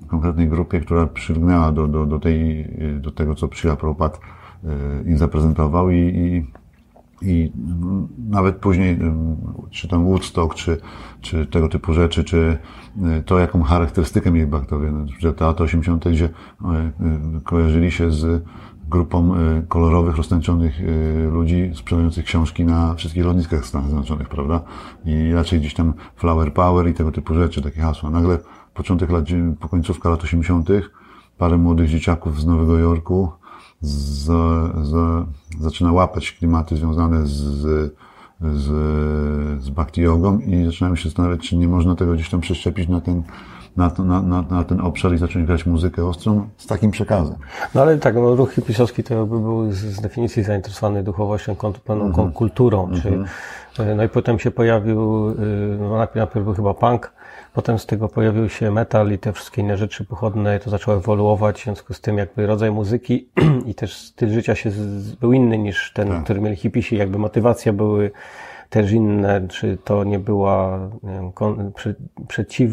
konkretnej 0.07 0.49
grupie, 0.49 0.79
która 0.79 1.07
przylgnęła 1.07 1.71
do, 1.71 1.87
do, 1.87 2.05
do, 2.05 2.19
tej, 2.19 2.67
do 2.99 3.11
tego, 3.11 3.35
co 3.35 3.47
Przyla 3.47 3.75
Prabhupada 3.75 4.17
y, 4.17 5.09
im 5.09 5.17
zaprezentował 5.17 5.89
i, 5.89 5.95
i, 5.95 6.45
i 7.21 7.51
nawet 8.29 8.55
później, 8.55 8.99
czy 9.71 9.87
tam 9.87 10.05
Woodstock, 10.05 10.55
czy, 10.55 10.77
czy 11.21 11.45
tego 11.45 11.69
typu 11.69 11.93
rzeczy, 11.93 12.23
czy 12.23 12.57
y, 13.17 13.23
to, 13.25 13.39
jaką 13.39 13.63
charakterystykę 13.63 14.31
mieli 14.31 14.47
baktowie, 14.47 14.91
no, 14.91 15.05
że 15.19 15.33
te 15.33 15.45
lata 15.45 15.63
80., 15.63 16.09
gdzie 16.09 16.25
y, 16.25 16.31
kojarzyli 17.43 17.91
się 17.91 18.11
z 18.11 18.43
grupą 18.89 19.33
kolorowych, 19.67 20.17
roztańczonych 20.17 20.81
ludzi 21.31 21.71
sprzedających 21.75 22.25
książki 22.25 22.65
na 22.65 22.93
wszystkich 22.95 23.25
lotniskach 23.25 23.65
Stanów 23.65 23.87
Zjednoczonych, 23.87 24.29
prawda? 24.29 24.61
I 25.05 25.33
raczej 25.33 25.59
gdzieś 25.59 25.73
tam 25.73 25.93
flower 26.15 26.53
power 26.53 26.89
i 26.89 26.93
tego 26.93 27.11
typu 27.11 27.33
rzeczy, 27.33 27.61
takie 27.61 27.81
hasła. 27.81 28.09
Nagle 28.09 28.39
początek 28.77 29.09
lat, 29.11 29.25
po 29.59 29.69
końcówka 29.69 30.09
lat 30.09 30.23
80., 30.23 30.69
parę 31.37 31.57
młodych 31.57 31.89
dzieciaków 31.89 32.41
z 32.41 32.45
Nowego 32.45 32.77
Jorku 32.77 33.31
z, 33.81 34.25
z, 34.87 35.25
zaczyna 35.59 35.91
łapać 35.91 36.31
klimaty 36.31 36.75
związane 36.75 37.25
z, 37.27 37.31
z, 38.41 38.67
z 39.63 39.69
bhakti 39.69 40.01
jogą 40.01 40.39
i 40.39 40.65
zaczynają 40.65 40.95
się 40.95 41.09
zastanawiać, 41.09 41.41
czy 41.49 41.57
nie 41.57 41.67
można 41.67 41.95
tego 41.95 42.13
gdzieś 42.13 42.29
tam 42.29 42.41
przeszczepić 42.41 42.89
na 42.89 43.01
ten, 43.01 43.23
na, 43.77 43.91
na, 43.99 44.21
na, 44.21 44.41
na 44.49 44.63
ten 44.63 44.81
obszar 44.81 45.13
i 45.13 45.17
zacząć 45.17 45.45
grać 45.47 45.65
muzykę 45.65 46.05
ostrą 46.05 46.49
z 46.57 46.67
takim 46.67 46.91
przekazem. 46.91 47.35
No 47.75 47.81
ale 47.81 47.97
tak, 47.97 48.15
no, 48.15 48.35
ruch 48.35 48.51
hipisowski 48.53 49.03
to 49.03 49.13
jakby 49.13 49.39
był 49.39 49.71
z, 49.71 49.75
z 49.77 50.01
definicji 50.01 50.43
zainteresowany 50.43 51.03
duchowością, 51.03 51.55
kon- 51.55 51.73
pewną 51.73 52.05
Mhm. 52.05 52.13
kon- 52.13 52.31
kulturą, 52.31 52.89
czy, 53.01 53.23
no 53.95 54.03
i 54.03 54.09
potem 54.09 54.39
się 54.39 54.51
pojawił, 54.51 55.29
y, 55.29 55.33
no 55.79 55.97
najpierw, 55.97 56.15
najpierw 56.15 56.45
był 56.45 56.53
chyba 56.53 56.73
punk, 56.73 57.13
potem 57.53 57.79
z 57.79 57.85
tego 57.85 58.09
pojawił 58.09 58.49
się 58.49 58.71
metal 58.71 59.11
i 59.11 59.17
te 59.17 59.33
wszystkie 59.33 59.61
inne 59.61 59.77
rzeczy 59.77 60.05
pochodne, 60.05 60.59
to 60.59 60.69
zaczęło 60.69 60.97
ewoluować, 60.97 61.61
w 61.61 61.63
związku 61.63 61.93
z 61.93 62.01
tym 62.01 62.17
jakby 62.17 62.47
rodzaj 62.47 62.71
muzyki 62.71 63.27
i 63.65 63.75
też 63.75 63.97
styl 63.97 64.29
życia 64.29 64.55
się 64.55 64.71
z, 64.71 65.15
był 65.15 65.33
inny 65.33 65.57
niż 65.57 65.93
ten, 65.93 66.07
Tak. 66.07 66.23
który 66.23 66.41
mieli 66.41 66.55
hipisi, 66.55 66.97
jakby 66.97 67.17
motywacja 67.17 67.73
były 67.73 68.11
też 68.69 68.91
inne, 68.91 69.47
czy 69.47 69.77
to 69.83 70.03
nie 70.03 70.19
była 70.19 70.79
nie 71.03 71.13
wiem, 71.13 71.31
kon, 71.31 71.71
przeciw, 72.27 72.71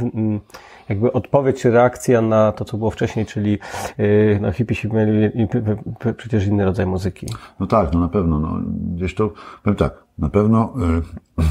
jakby 0.88 1.12
odpowiedź 1.12 1.62
czy 1.62 1.70
reakcja 1.70 2.22
na 2.22 2.52
to, 2.52 2.64
co 2.64 2.78
było 2.78 2.90
wcześniej, 2.90 3.26
czyli 3.26 3.58
yy, 3.98 4.38
no, 4.42 4.52
hipisi 4.52 4.92
mieli 4.92 5.30
przecież 6.16 6.46
inny 6.46 6.64
rodzaj 6.64 6.86
muzyki. 6.86 7.26
No 7.60 7.66
tak, 7.66 7.92
no 7.92 8.00
na 8.00 8.08
pewno. 8.08 8.38
No, 8.38 8.60
gdzieś 8.94 9.14
to, 9.14 9.30
powiem 9.62 9.76
tak, 9.76 10.04
na 10.18 10.28
pewno, 10.28 10.74
y, 11.38 11.42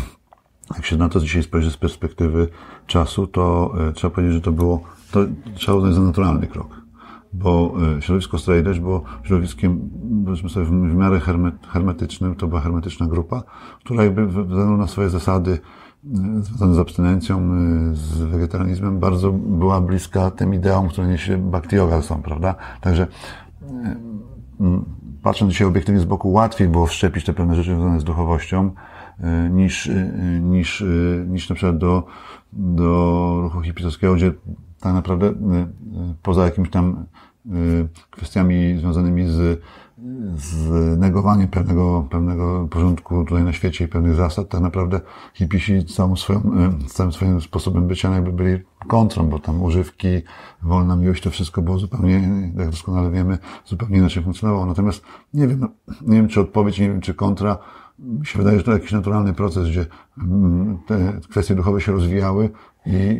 jak 0.75 0.85
się 0.85 0.97
na 0.97 1.09
to 1.09 1.19
dzisiaj 1.19 1.43
spojrzy 1.43 1.71
z 1.71 1.77
perspektywy 1.77 2.47
czasu, 2.87 3.27
to 3.27 3.73
y, 3.89 3.93
trzeba 3.93 4.15
powiedzieć, 4.15 4.35
że 4.35 4.41
to 4.41 4.51
było, 4.51 4.81
to 5.11 5.19
trzeba 5.55 5.77
uznać 5.77 5.93
za 5.93 6.01
naturalny 6.01 6.47
krok. 6.47 6.82
Bo 7.33 7.73
y, 7.97 8.01
środowisko 8.01 8.37
Edge 8.53 8.79
było 8.79 9.03
środowiskiem, 9.23 9.89
powiedzmy 10.25 10.49
sobie, 10.49 10.65
w, 10.65 10.71
miarę 10.71 11.19
hermet, 11.19 11.67
hermetycznym, 11.67 12.35
to 12.35 12.47
była 12.47 12.61
hermetyczna 12.61 13.07
grupa, 13.07 13.43
która 13.83 14.03
jakby 14.03 14.31
ze 14.31 14.43
względu 14.43 14.77
na 14.77 14.87
swoje 14.87 15.09
zasady 15.09 15.51
y, 15.51 15.59
związane 16.41 16.75
z 16.75 16.79
abstynencją, 16.79 17.53
y, 17.91 17.95
z 17.95 18.17
wegetarianizmem, 18.17 18.99
bardzo 18.99 19.31
była 19.31 19.81
bliska 19.81 20.31
tym 20.31 20.53
ideom, 20.53 20.89
które 20.89 21.07
niesie 21.07 21.37
Bhakti 21.37 21.75
Yoga 21.75 22.01
są, 22.01 22.21
prawda? 22.21 22.55
Także 22.81 23.07
patrząc 25.23 25.51
dzisiaj 25.51 25.67
obiektywnie 25.67 26.01
z 26.01 26.05
boku, 26.05 26.31
łatwiej 26.31 26.67
było 26.67 26.85
wszczepić 26.85 27.25
te 27.25 27.33
pewne 27.33 27.55
rzeczy 27.55 27.69
związane 27.69 27.99
z 27.99 28.03
duchowością, 28.03 28.71
niż, 29.51 29.91
niż, 30.41 30.83
niż 31.27 31.49
na 31.49 31.55
przykład 31.55 31.77
do, 31.77 32.03
do 32.53 33.39
ruchu 33.43 33.61
hipisowskiego, 33.61 34.15
gdzie 34.15 34.33
tak 34.83 34.93
naprawdę 34.93 35.27
y, 35.27 35.31
y, 35.31 35.35
poza 36.23 36.45
jakimiś 36.45 36.69
tam 36.69 37.05
y, 37.45 37.87
kwestiami 38.11 38.77
związanymi 38.77 39.27
z 39.27 39.61
z 40.37 40.99
negowaniem 40.99 41.47
pewnego, 41.47 42.07
pewnego 42.09 42.67
porządku 42.71 43.25
tutaj 43.25 43.43
na 43.43 43.53
świecie 43.53 43.85
i 43.85 43.87
pewnych 43.87 44.15
zasad, 44.15 44.49
tak 44.49 44.61
naprawdę 44.61 45.01
hipisi 45.33 45.85
całą 45.85 46.15
swoją, 46.15 46.41
całym 46.87 47.13
swoim 47.13 47.41
sposobem 47.41 47.87
bycia 47.87 48.13
jakby 48.15 48.31
byli 48.31 48.63
kontrą, 48.87 49.29
bo 49.29 49.39
tam 49.39 49.61
używki, 49.61 50.07
wolna 50.61 50.95
miłość, 50.95 51.23
to 51.23 51.29
wszystko 51.29 51.61
było 51.61 51.79
zupełnie, 51.79 52.29
jak 52.57 52.69
doskonale 52.69 53.11
wiemy, 53.11 53.37
zupełnie 53.65 53.97
inaczej 53.97 54.23
funkcjonowało. 54.23 54.65
Natomiast 54.65 55.03
nie 55.33 55.47
wiem, 55.47 55.59
no, 55.59 55.67
nie 56.01 56.17
wiem 56.17 56.27
czy 56.27 56.41
odpowiedź, 56.41 56.79
nie 56.79 56.87
wiem 56.87 57.01
czy 57.01 57.13
kontra, 57.13 57.57
mi 57.99 58.25
się 58.25 58.39
wydaje, 58.39 58.57
że 58.57 58.63
to 58.63 58.71
jakiś 58.71 58.91
naturalny 58.91 59.33
proces, 59.33 59.69
gdzie 59.69 59.85
mm, 60.17 60.77
te 60.87 61.19
kwestie 61.29 61.55
duchowe 61.55 61.81
się 61.81 61.91
rozwijały 61.91 62.49
i 62.85 63.17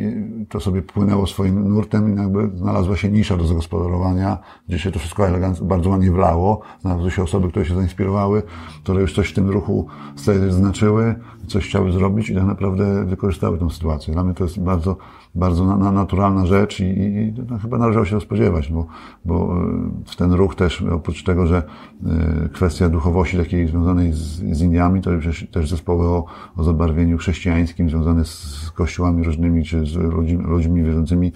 to 0.50 0.60
sobie 0.60 0.82
płynęło 0.82 1.27
swoim 1.27 1.70
nurtem 1.70 2.15
i 2.15 2.20
jakby 2.20 2.58
znalazła 2.58 2.98
się 2.98 3.10
nisza 3.10 3.38
do 3.38 3.48
zagospodarowania, 3.48 4.38
gdzie 4.68 4.80
się 4.80 4.92
to 4.92 5.00
wszystko 5.00 5.27
elegancko, 5.27 5.65
bardzo 5.65 5.89
ładnie 5.89 6.12
wlało. 6.12 6.62
Znalazły 6.82 7.12
się 7.12 7.24
osoby, 7.24 7.50
które 7.50 7.65
się 7.65 7.75
zainspirowały, 7.75 8.44
które 8.84 9.01
już 9.01 9.15
coś 9.15 9.30
w 9.30 9.34
tym 9.34 9.50
ruchu 9.50 9.88
znaczyły, 10.50 11.15
coś 11.48 11.68
chciały 11.68 11.92
zrobić 11.92 12.30
i 12.30 12.36
tak 12.36 12.44
naprawdę 12.44 13.06
wykorzystały 13.06 13.58
tę 13.58 13.70
sytuację. 13.70 14.13
Dla 14.13 14.24
mnie 14.24 14.34
to 14.34 14.44
jest 14.44 14.60
bardzo, 14.60 14.98
bardzo 15.36 15.66
na, 15.66 15.78
na 15.78 15.92
naturalna 15.92 16.46
rzecz 16.46 16.80
i, 16.80 16.84
i 16.84 17.34
no, 17.50 17.58
chyba 17.58 17.78
należało 17.78 18.06
się 18.06 18.22
spodziewać, 18.22 18.72
bo, 18.72 18.86
bo 19.25 19.58
e, 19.58 20.06
w 20.06 20.16
ten 20.16 20.34
ruch 20.34 20.56
też, 20.56 20.82
oprócz 20.82 21.24
tego, 21.24 21.48
że 21.48 21.63
e, 22.06 22.50
kwestia 22.50 22.90
duchowości 22.90 23.38
takiej 23.38 23.68
związanej 23.68 24.13
z, 24.13 24.18
z 24.58 24.62
Indiami, 24.62 25.02
to 25.02 25.12
też 25.52 25.70
zespoły 25.70 26.06
o, 26.06 26.25
o 26.58 26.63
zabarwieniu 26.63 27.18
chrześcijańskim 27.18 27.90
związane 27.90 28.25
z 28.25 28.72
kościołami 28.75 29.24
różnymi, 29.24 29.63
czy 29.63 29.86
z 29.86 29.96
ludźmi, 29.96 30.44
ludźmi 30.44 30.84
wierzącymi 30.84 31.32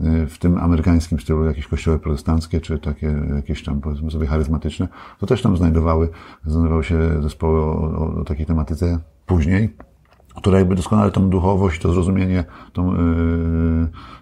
e, 0.00 0.26
w 0.26 0.38
tym 0.38 0.58
amerykańskim 0.58 1.20
stylu, 1.20 1.44
jakieś 1.44 1.66
kościoły 1.66 1.98
protestanckie, 1.98 2.60
czy 2.60 2.78
takie 2.78 3.14
jakieś 3.34 3.64
tam, 3.64 3.80
powiedzmy 3.80 4.10
sobie, 4.10 4.26
charyzmatyczne, 4.26 4.88
to 5.18 5.26
też 5.26 5.42
tam 5.42 5.56
znajdowały, 5.56 6.08
znajdowały 6.46 6.84
się 6.84 7.22
zespoły 7.22 7.60
o, 7.60 7.98
o, 7.98 8.20
o 8.20 8.24
takiej 8.24 8.46
tematyce 8.46 8.98
później, 9.26 9.76
które 10.34 10.58
jakby 10.58 10.74
doskonale 10.74 11.10
tą 11.10 11.30
duchowość, 11.30 11.80
to 11.80 11.92
zrozumienie 11.92 12.44
tą, 12.72 12.94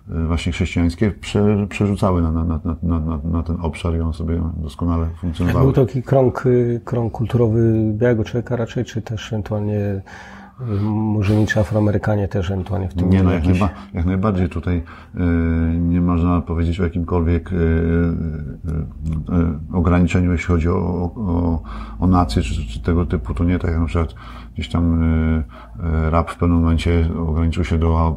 yy, 0.08 0.26
właśnie 0.26 0.52
chrześcijańskie 0.52 1.10
prze, 1.10 1.66
przerzucały 1.68 2.22
na, 2.22 2.32
na, 2.32 2.44
na, 2.44 2.76
na, 2.82 3.18
na 3.24 3.42
ten 3.42 3.56
obszar 3.62 3.96
i 3.96 4.00
on 4.00 4.12
sobie 4.12 4.42
doskonale 4.56 5.06
funkcjonował. 5.20 5.62
Był 5.62 5.72
taki 5.72 6.02
krąg, 6.02 6.44
krąg 6.84 7.12
kulturowy 7.12 7.92
białego 7.92 8.24
człowieka 8.24 8.56
raczej, 8.56 8.84
czy 8.84 9.02
też 9.02 9.32
ewentualnie 9.32 10.02
Murzyni 10.82 11.46
czy 11.46 11.60
Afroamerykanie 11.60 12.28
też 12.28 12.50
ewentualnie 12.50 12.88
w 12.88 12.94
tym 12.94 13.10
Nie, 13.10 13.22
no 13.22 13.32
jak, 13.32 13.44
jakieś... 13.44 13.60
najba, 13.60 13.74
jak 13.94 14.04
najbardziej 14.04 14.48
tutaj 14.48 14.76
y, 14.76 15.20
nie 15.78 16.00
można 16.00 16.40
powiedzieć 16.40 16.80
o 16.80 16.84
jakimkolwiek 16.84 17.52
y, 17.52 17.56
y, 17.56 18.16
ograniczeniu, 19.72 20.32
jeśli 20.32 20.46
chodzi 20.46 20.68
o, 20.68 20.74
o, 20.76 21.62
o 22.00 22.06
nację 22.06 22.42
czy, 22.42 22.66
czy, 22.66 22.82
tego 22.82 23.06
typu. 23.06 23.34
To 23.34 23.44
nie 23.44 23.58
tak 23.58 23.70
jak 23.70 23.80
na 23.80 23.86
przykład 23.86 24.14
gdzieś 24.54 24.68
tam 24.68 25.00
rap 26.10 26.30
w 26.30 26.36
pewnym 26.36 26.58
momencie 26.58 27.08
ograniczył 27.28 27.64
się 27.64 27.78
do 27.78 28.16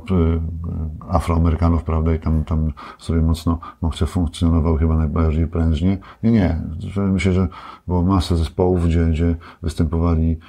Afroamerykanów, 1.10 1.84
prawda, 1.84 2.16
i 2.16 2.20
tam, 2.20 2.44
tam 2.44 2.72
sobie 2.98 3.22
mocno 3.22 3.60
mocno 3.82 4.08
funkcjonował 4.08 4.78
chyba 4.78 4.98
najbardziej 4.98 5.48
prężnie. 5.48 5.98
Nie, 6.24 6.32
nie. 6.32 6.62
Myślę, 6.98 7.34
że 7.34 7.48
było 7.88 8.04
masę 8.04 8.38
zespołów, 8.38 8.86
gdzie, 8.86 9.06
gdzie 9.06 9.36
występowali 9.62 10.40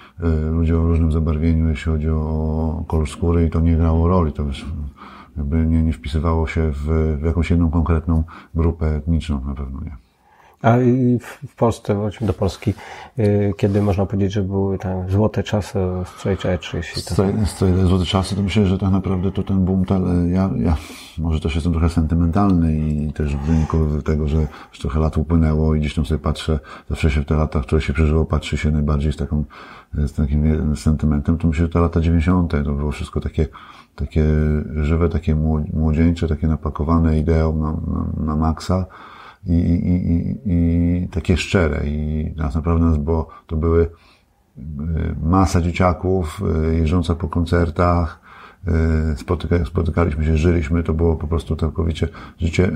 ludzie 0.50 0.78
o 0.78 0.82
różnym 0.82 1.12
zabarwieniu, 1.12 1.68
jeśli 1.68 1.83
chodzi 1.90 2.10
o 2.10 2.84
kolor 2.88 3.08
skóry 3.08 3.46
i 3.46 3.50
to 3.50 3.60
nie 3.60 3.76
grało 3.76 4.08
roli. 4.08 4.32
To 4.32 4.42
już 4.42 4.66
jakby 5.36 5.66
nie, 5.66 5.82
nie 5.82 5.92
wpisywało 5.92 6.46
się 6.46 6.72
w, 6.72 7.16
w 7.20 7.24
jakąś 7.24 7.50
jedną 7.50 7.70
konkretną 7.70 8.24
grupę 8.54 8.96
etniczną, 8.96 9.40
na 9.46 9.54
pewno 9.54 9.80
nie. 9.80 9.96
A 10.62 10.76
w 11.48 11.54
Polsce, 11.56 11.94
wróćmy 11.94 12.26
do 12.26 12.32
Polski, 12.32 12.74
y, 13.18 13.52
kiedy 13.56 13.82
można 13.82 14.06
powiedzieć, 14.06 14.32
że 14.32 14.42
były 14.42 14.78
tam 14.78 15.10
złote 15.10 15.42
czasy 15.42 15.78
straight 16.16 16.44
jeśli 16.74 17.02
to... 17.02 17.14
Straight, 17.14 17.86
złote 17.86 18.04
czasy, 18.04 18.36
to 18.36 18.42
myślę, 18.42 18.66
że 18.66 18.78
tak 18.78 18.90
naprawdę 18.90 19.32
to 19.32 19.42
ten 19.42 19.64
boom, 19.64 19.84
ja, 20.26 20.50
ja 20.56 20.76
może 21.18 21.40
też 21.40 21.54
jestem 21.54 21.72
trochę 21.72 21.88
sentymentalny 21.88 22.76
i 22.76 23.12
też 23.12 23.36
w 23.36 23.40
wyniku 23.40 24.02
tego, 24.04 24.28
że 24.28 24.36
już 24.38 24.78
trochę 24.78 25.00
lat 25.00 25.18
upłynęło 25.18 25.74
i 25.74 25.80
gdzieś 25.80 25.94
tam 25.94 26.06
sobie 26.06 26.18
patrzę, 26.18 26.60
zawsze 26.90 27.10
się 27.10 27.20
w 27.20 27.24
te 27.24 27.36
lata, 27.36 27.60
które 27.60 27.80
się 27.80 27.92
przeżyło, 27.92 28.24
patrzy 28.24 28.56
się 28.56 28.70
najbardziej 28.70 29.12
z 29.12 29.16
taką, 29.16 29.44
z 29.94 30.12
takim 30.12 30.76
sentymentem, 30.76 31.38
to 31.38 31.48
myślę, 31.48 31.64
że 31.64 31.72
te 31.72 31.80
lata 31.80 32.00
90. 32.00 32.52
to 32.64 32.72
było 32.72 32.90
wszystko 32.90 33.20
takie, 33.20 33.46
takie 33.96 34.24
żywe, 34.76 35.08
takie 35.08 35.34
młodzieńcze, 35.72 36.28
takie 36.28 36.46
napakowane 36.46 37.18
ideą 37.18 37.56
na, 37.56 37.72
na, 37.72 38.26
na 38.26 38.36
maksa 38.36 38.86
i, 39.46 39.52
i, 39.52 40.12
i, 40.12 40.38
i 40.46 41.08
takie 41.08 41.36
szczere. 41.36 41.86
I 41.86 42.32
nas 42.36 42.54
naprawdę 42.54 42.84
nas 42.84 42.98
było, 42.98 43.28
to 43.46 43.56
były 43.56 43.82
y, 43.82 43.90
masa 45.22 45.60
dzieciaków 45.60 46.42
y, 46.72 46.76
jeżdżąca 46.76 47.14
po 47.14 47.28
koncertach, 47.28 48.20
spotyka, 49.16 49.64
spotykaliśmy 49.64 50.24
się, 50.24 50.36
żyliśmy, 50.36 50.82
to 50.82 50.94
było 50.94 51.16
po 51.16 51.26
prostu 51.26 51.56
całkowicie 51.56 52.08
życie, 52.38 52.70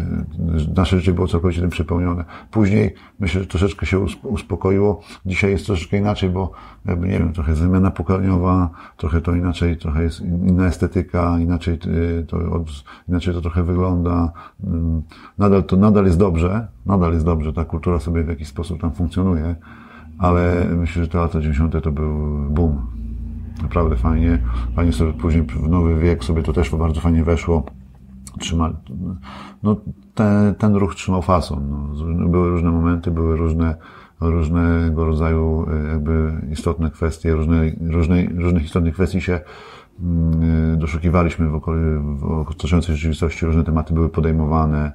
nasze 0.76 0.98
życie 0.98 1.12
było 1.12 1.28
całkowicie 1.28 1.60
tym 1.60 1.70
przepełnione. 1.70 2.24
Później 2.50 2.94
myślę, 3.20 3.40
że 3.40 3.46
troszeczkę 3.46 3.86
się 3.86 3.98
uspokoiło. 4.22 5.00
Dzisiaj 5.26 5.50
jest 5.50 5.66
troszeczkę 5.66 5.96
inaczej, 5.96 6.30
bo 6.30 6.50
jakby, 6.84 7.08
nie 7.08 7.18
wiem, 7.18 7.32
trochę 7.32 7.54
zmiana 7.54 7.90
pokoleniowa, 7.90 8.70
trochę 8.96 9.20
to 9.20 9.34
inaczej, 9.34 9.76
trochę 9.76 10.02
jest 10.02 10.20
inna 10.20 10.66
estetyka, 10.66 11.38
inaczej 11.40 11.78
to, 12.28 12.38
inaczej 13.08 13.34
to 13.34 13.40
trochę 13.40 13.62
wygląda. 13.62 14.32
Mm, 14.64 15.02
nadal 15.38 15.64
to, 15.64 15.76
nadal 15.76 16.04
jest 16.04 16.18
dobrze, 16.18 16.68
nadal 16.86 17.12
jest 17.12 17.24
dobrze, 17.24 17.52
ta 17.52 17.64
kultura 17.64 17.98
sobie 17.98 18.24
w 18.24 18.28
jakiś 18.28 18.48
sposób 18.48 18.80
tam 18.80 18.92
funkcjonuje, 18.92 19.56
ale 20.18 20.66
myślę, 20.76 21.02
że 21.02 21.08
te 21.08 21.18
lata 21.18 21.40
90. 21.40 21.82
to 21.82 21.92
był 21.92 22.38
boom. 22.50 23.07
Naprawdę 23.62 23.96
fajnie. 23.96 24.38
Fajnie 24.76 24.92
sobie 24.92 25.12
później 25.12 25.42
w 25.42 25.68
nowy 25.68 26.00
wiek 26.00 26.24
sobie 26.24 26.42
to 26.42 26.52
też 26.52 26.70
bardzo 26.70 27.00
fajnie 27.00 27.24
weszło. 27.24 27.64
Trzyma, 28.38 28.72
no, 29.62 29.76
te, 30.14 30.54
ten 30.58 30.74
ruch 30.76 30.94
trzymał 30.94 31.22
fason. 31.22 31.70
No. 31.70 32.28
Były 32.28 32.50
różne 32.50 32.70
momenty, 32.70 33.10
były 33.10 33.36
różne, 33.36 33.74
różnego 34.20 35.04
rodzaju 35.04 35.66
e, 35.70 35.88
jakby 35.88 36.32
istotne 36.52 36.90
kwestie, 36.90 37.34
różne, 37.34 37.62
różne, 37.80 38.26
różnych 38.26 38.64
istotnych 38.64 38.94
kwestii 38.94 39.20
się 39.20 39.40
mm, 40.00 40.78
doszukiwaliśmy 40.78 41.48
w, 41.48 41.54
okoli, 41.54 41.82
w 42.00 42.24
otaczającej 42.48 42.96
rzeczywistości, 42.96 43.46
różne 43.46 43.64
tematy 43.64 43.94
były 43.94 44.08
podejmowane, 44.08 44.92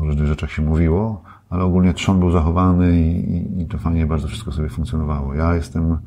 o 0.00 0.04
różnych 0.04 0.26
rzeczach 0.26 0.50
się 0.50 0.62
mówiło, 0.62 1.22
ale 1.50 1.64
ogólnie 1.64 1.94
trzon 1.94 2.18
był 2.18 2.30
zachowany 2.30 3.00
i, 3.00 3.62
i 3.62 3.66
to 3.66 3.78
fajnie 3.78 4.06
bardzo 4.06 4.28
wszystko 4.28 4.52
sobie 4.52 4.68
funkcjonowało. 4.68 5.34
Ja 5.34 5.54
jestem 5.54 5.98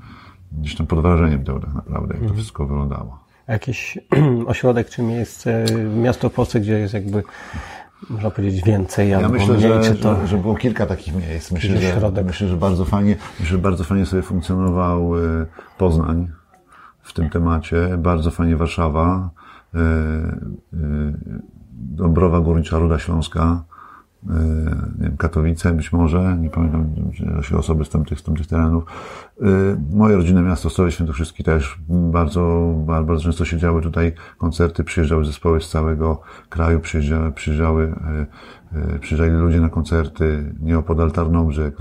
gdzieś 0.52 0.76
tam 0.76 0.88
pod 0.88 1.02
wrażeniem 1.02 1.44
tak 1.44 1.74
naprawdę, 1.74 2.08
jak 2.08 2.18
to 2.18 2.22
mhm. 2.22 2.36
wszystko 2.36 2.66
wyglądało. 2.66 3.20
Jakiś 3.48 3.98
ośrodek 4.48 4.90
czy 4.90 5.02
miejsce, 5.02 5.66
miasto 5.96 6.30
w 6.30 6.34
Polsce, 6.34 6.60
gdzie 6.60 6.80
jest 6.80 6.94
jakby 6.94 7.24
można 8.10 8.32
powiedzieć 8.32 8.66
więcej 8.66 9.10
ja 9.10 9.30
myślę, 9.30 9.54
mniej, 9.54 9.84
że, 9.84 9.96
to... 9.96 10.16
że, 10.16 10.28
że 10.28 10.38
było 10.38 10.56
kilka 10.56 10.86
takich 10.86 11.16
miejsc. 11.16 11.52
Myślę, 11.52 11.78
że, 11.78 11.92
środek. 11.92 12.26
myślę, 12.26 12.48
że 12.48 12.58
bardzo 12.58 12.86
fajnie, 12.86 13.16
myślę, 13.40 13.52
że 13.52 13.58
bardzo 13.58 13.84
fajnie 13.84 14.06
sobie 14.06 14.22
funkcjonował 14.22 15.18
y, 15.18 15.46
Poznań 15.78 16.32
w 17.02 17.14
tym 17.14 17.30
temacie, 17.30 17.98
bardzo 17.98 18.32
fajnie 18.32 18.56
Warszawa, 18.56 19.30
y, 19.76 19.78
y, 19.78 21.40
Dąbrowa 21.74 22.40
Górnicza 22.40 22.80
Ruda 22.80 23.00
Śląska, 23.00 23.64
nie 25.00 25.06
wiem, 25.06 25.18
Katowice 25.18 25.74
być 25.74 25.94
może, 25.94 26.38
nie 26.42 26.50
pamiętam 26.50 26.94
się 27.42 27.58
osoby 27.58 27.86
z 27.86 27.90
tamtych, 27.90 28.20
z 28.20 28.24
tamtych 28.24 28.48
terenów. 28.48 28.84
Moje 29.94 30.16
rodzinne 30.16 30.42
miasto, 30.42 30.70
Stolice 30.70 30.96
Świętokrzyski 30.96 31.44
też 31.44 31.80
bardzo, 31.90 32.74
bardzo 32.86 33.24
często 33.24 33.46
się 33.46 33.58
działy 33.58 33.82
tutaj 33.82 34.14
koncerty, 34.38 34.84
przyjeżdżały 34.84 35.26
zespoły 35.26 35.62
z 35.62 35.70
całego 35.70 36.22
kraju, 36.50 36.80
przyjeżdżały, 36.80 37.32
przyjeżdżały, 37.32 37.96
przyjeżdżali 39.00 39.32
ludzie 39.32 39.62
na 39.62 39.70
koncerty, 39.70 40.56
nieopodal 40.60 41.12
Tarnobrzeg, 41.12 41.76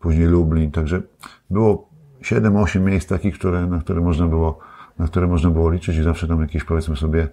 później 0.00 0.26
Lublin, 0.26 0.70
także 0.70 1.02
było 1.50 1.88
7-8 2.22 2.80
miejsc 2.80 3.08
takich, 3.08 3.34
które, 3.34 3.66
na 3.66 3.80
które 3.80 4.00
można 4.00 4.26
było, 4.26 4.58
na 4.98 5.06
które 5.06 5.26
można 5.26 5.50
było 5.50 5.70
liczyć 5.70 5.96
i 5.96 6.02
zawsze 6.02 6.28
tam 6.28 6.40
jakieś, 6.40 6.64
powiedzmy 6.64 6.96
sobie, 6.96 7.28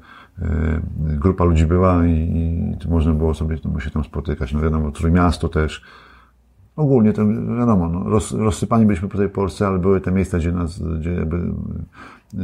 grupa 0.97 1.43
ludzi 1.43 1.65
była 1.65 2.05
i, 2.05 2.11
i 2.11 2.89
można 2.89 3.13
było 3.13 3.33
sobie 3.33 3.57
się 3.57 3.91
tam 3.91 4.03
spotykać. 4.03 4.53
No 4.53 4.61
wiadomo, 4.61 4.91
Trójmiasto 4.91 5.49
też. 5.49 5.81
Ogólnie 6.75 7.13
to 7.13 7.27
wiadomo, 7.59 7.89
no, 7.89 8.09
roz, 8.09 8.31
rozsypani 8.31 8.85
byliśmy 8.85 9.09
po 9.09 9.17
tej 9.17 9.29
Polsce, 9.29 9.67
ale 9.67 9.79
były 9.79 10.01
te 10.01 10.11
miejsca, 10.11 10.37
gdzie 10.37 10.51
nas, 10.51 10.81
gdzie 10.99 11.11
jakby 11.11 11.37
yy, 12.33 12.41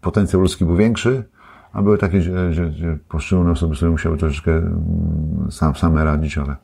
potencjał 0.00 0.42
ludzki 0.42 0.64
był 0.64 0.76
większy, 0.76 1.24
a 1.72 1.82
były 1.82 1.98
takie, 1.98 2.18
gdzie, 2.18 2.32
gdzie, 2.50 2.66
gdzie 2.66 2.98
poszczególne 3.08 3.50
osoby 3.50 3.76
sobie 3.76 3.92
musiały 3.92 4.18
troszeczkę 4.18 4.56
mm, 4.56 5.46
sam, 5.50 5.74
same 5.74 6.04
radzić, 6.04 6.38
ale, 6.38 6.56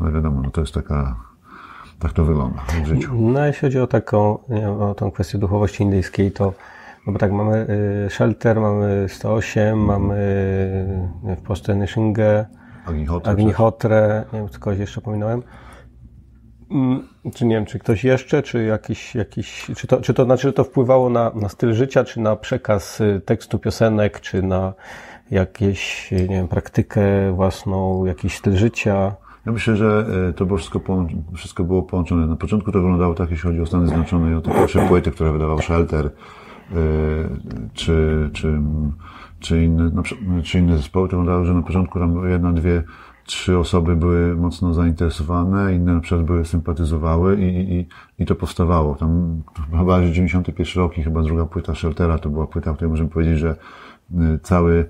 ale 0.00 0.12
wiadomo, 0.12 0.40
no 0.42 0.50
to 0.50 0.60
jest 0.60 0.74
taka, 0.74 1.16
tak 1.98 2.12
to 2.12 2.24
wygląda 2.24 2.60
w 2.84 2.86
życiu. 2.86 3.14
No 3.20 3.46
jeśli 3.46 3.60
chodzi 3.60 3.78
o 3.78 3.86
taką, 3.86 4.38
nie, 4.48 4.70
o 4.70 4.94
tą 4.94 5.10
kwestię 5.10 5.38
duchowości 5.38 5.82
indyjskiej, 5.82 6.32
to 6.32 6.52
no 7.06 7.12
bo 7.12 7.18
tak, 7.18 7.32
mamy 7.32 7.66
y, 8.06 8.10
Shelter, 8.10 8.60
mamy 8.60 9.06
108, 9.08 9.78
mamy 9.78 10.14
y, 11.32 11.36
w 11.36 11.42
Polsce 11.42 11.74
Nyszingę, 11.74 12.46
Agnihotre, 13.24 14.24
nie 14.32 14.38
wiem, 14.38 14.48
czy 14.48 14.58
kogoś 14.58 14.78
jeszcze 14.78 15.00
pominąłem. 15.00 15.42
Mm, 16.70 17.08
czy 17.34 17.46
nie 17.46 17.54
wiem, 17.54 17.66
czy 17.66 17.78
ktoś 17.78 18.04
jeszcze, 18.04 18.42
czy 18.42 18.64
jakiś, 18.64 19.14
jakiś 19.14 19.70
czy, 19.76 19.86
to, 19.86 20.00
czy 20.00 20.14
to 20.14 20.24
znaczy, 20.24 20.48
że 20.48 20.52
to 20.52 20.64
wpływało 20.64 21.10
na, 21.10 21.30
na 21.34 21.48
styl 21.48 21.74
życia, 21.74 22.04
czy 22.04 22.20
na 22.20 22.36
przekaz 22.36 23.00
y, 23.00 23.20
tekstu 23.24 23.58
piosenek, 23.58 24.20
czy 24.20 24.42
na 24.42 24.74
jakieś, 25.30 26.10
nie 26.10 26.28
wiem, 26.28 26.48
praktykę 26.48 27.32
własną, 27.32 28.04
jakiś 28.04 28.36
styl 28.36 28.56
życia? 28.56 29.14
Ja 29.46 29.52
myślę, 29.52 29.76
że 29.76 30.06
to 30.36 30.46
było 30.46 30.58
wszystko, 30.58 30.80
wszystko 31.34 31.64
było 31.64 31.82
połączone. 31.82 32.26
Na 32.26 32.36
początku 32.36 32.72
to 32.72 32.78
wyglądało 32.80 33.14
tak, 33.14 33.30
jeśli 33.30 33.48
chodzi 33.48 33.60
o 33.60 33.66
Stany 33.66 33.86
Zjednoczone 33.86 34.30
i 34.30 34.34
o 34.34 34.40
te 34.40 34.50
pierwsze 34.50 34.88
płyty, 34.88 35.10
które 35.10 35.32
wydawał 35.32 35.58
Shelter, 35.58 36.10
czy, 37.74 38.30
czy, 38.32 38.60
czy, 39.40 39.64
inne, 39.64 39.90
czy 40.42 40.58
inne 40.58 40.76
zespoły, 40.76 41.08
to 41.08 41.16
wyglądało, 41.16 41.44
że 41.44 41.54
na 41.54 41.62
początku 41.62 41.98
tam 41.98 42.28
jedna, 42.28 42.52
dwie, 42.52 42.82
trzy 43.26 43.58
osoby 43.58 43.96
były 43.96 44.36
mocno 44.36 44.74
zainteresowane, 44.74 45.74
inne 45.74 45.94
na 45.94 46.00
przykład 46.00 46.26
były 46.26 46.44
sympatyzowały 46.44 47.40
i, 47.40 47.74
i, 47.74 47.86
i 48.18 48.26
to 48.26 48.34
powstawało. 48.34 48.94
Tam 48.94 49.42
chyba 49.78 50.00
91 50.00 50.82
rok 50.82 50.98
i 50.98 51.02
chyba 51.02 51.22
druga 51.22 51.46
płyta 51.46 51.74
Sheltera 51.74 52.18
to 52.18 52.30
była 52.30 52.46
płyta, 52.46 52.72
w 52.72 52.76
której 52.76 52.90
możemy 52.90 53.10
powiedzieć, 53.10 53.38
że 53.38 53.56
y, 54.14 54.38
cały, 54.42 54.86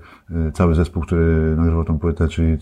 y, 0.47 0.51
cały 0.51 0.75
zespół, 0.75 1.03
który 1.03 1.55
nagrywał 1.57 1.83
tą 1.83 1.99
płytę, 1.99 2.27
czyli 2.27 2.57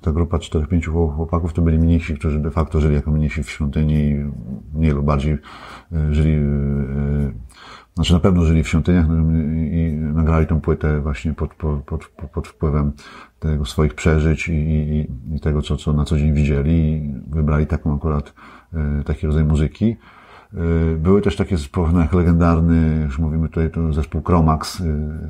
ta 0.00 0.12
grupa 0.12 0.38
czterech, 0.38 0.68
pięciu 0.68 0.92
chłopaków, 0.92 1.52
to 1.52 1.62
byli 1.62 1.78
mnisi, 1.78 2.14
którzy 2.14 2.38
de 2.38 2.50
facto 2.50 2.80
żyli 2.80 2.94
jako 2.94 3.10
mnisi 3.10 3.42
w 3.42 3.50
świątyni, 3.50 4.16
mniej 4.74 4.92
lub 4.92 5.06
bardziej 5.06 5.32
y, 5.32 6.14
żyli 6.14 6.38
znaczy 7.98 8.12
na 8.12 8.20
pewno 8.20 8.44
żyli 8.44 8.62
w 8.62 8.68
świątyniach 8.68 9.08
no, 9.08 9.14
i 9.62 9.92
nagrali 10.14 10.46
tą 10.46 10.60
płytę 10.60 11.00
właśnie 11.00 11.34
pod, 11.34 11.54
pod, 11.54 12.08
pod, 12.32 12.48
wpływem 12.48 12.92
tego 13.40 13.64
swoich 13.64 13.94
przeżyć 13.94 14.48
i, 14.48 14.52
i, 14.52 15.06
i, 15.34 15.40
tego, 15.40 15.62
co, 15.62 15.76
co 15.76 15.92
na 15.92 16.04
co 16.04 16.18
dzień 16.18 16.34
widzieli 16.34 16.72
i 16.72 17.14
wybrali 17.30 17.66
taką 17.66 17.96
akurat, 17.96 18.34
e, 18.74 19.04
taki 19.04 19.26
rodzaj 19.26 19.44
muzyki. 19.44 19.96
E, 20.54 20.58
były 20.96 21.22
też 21.22 21.36
takie 21.36 21.56
zespoły 21.56 21.88
jak 22.00 22.12
legendarny, 22.12 23.02
już 23.04 23.18
mówimy 23.18 23.48
tutaj, 23.48 23.70
to 23.70 23.92
zespół 23.92 24.22
Chromax, 24.22 24.80
e, 24.80 24.84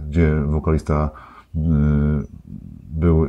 gdzie 0.08 0.34
wokalista 0.34 1.10
był 2.90 3.26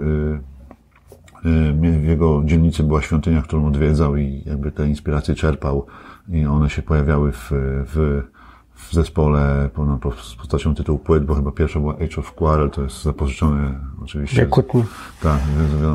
w 2.00 2.04
jego 2.04 2.42
dzielnicy 2.46 2.84
była 2.84 3.02
świątynia, 3.02 3.42
którą 3.42 3.68
odwiedzał 3.68 4.18
i 4.18 4.44
jakby 4.46 4.72
te 4.72 4.88
inspiracje 4.88 5.36
czerpał 5.36 5.86
i 6.30 6.46
one 6.46 6.70
się 6.70 6.82
pojawiały 6.82 7.32
w, 7.32 7.52
w 7.94 8.22
w 8.88 8.94
zespole 8.94 9.70
no, 9.78 10.00
z 10.22 10.36
postacią 10.36 10.76
tytułu 10.76 11.00
płyt, 11.00 11.26
bo 11.26 11.36
chyba 11.36 11.52
pierwsza 11.52 11.80
była 11.80 11.94
Age 11.94 12.18
of 12.18 12.34
Quarrel, 12.34 12.70
to 12.70 12.82
jest 12.84 13.04
zapożyczone 13.04 13.80
oczywiście. 14.04 14.36
Z, 14.36 15.24
tak, 15.24 15.40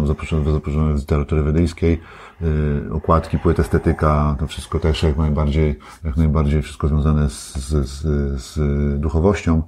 zapożyczone, 0.06 0.52
zapożyczone 0.52 0.98
z 0.98 1.00
literatury 1.00 1.42
wedyjskiej. 1.42 2.00
Yy, 2.40 2.92
okładki, 2.92 3.38
płyt, 3.38 3.60
estetyka, 3.60 4.36
to 4.38 4.46
wszystko 4.46 4.78
też 4.78 5.02
jak 5.02 5.16
najbardziej, 5.16 5.78
jak 6.04 6.16
najbardziej 6.16 6.62
wszystko 6.62 6.88
związane 6.88 7.30
z, 7.30 7.54
z, 7.54 7.88
z, 7.88 8.02
z 8.42 9.00
duchowością. 9.00 9.62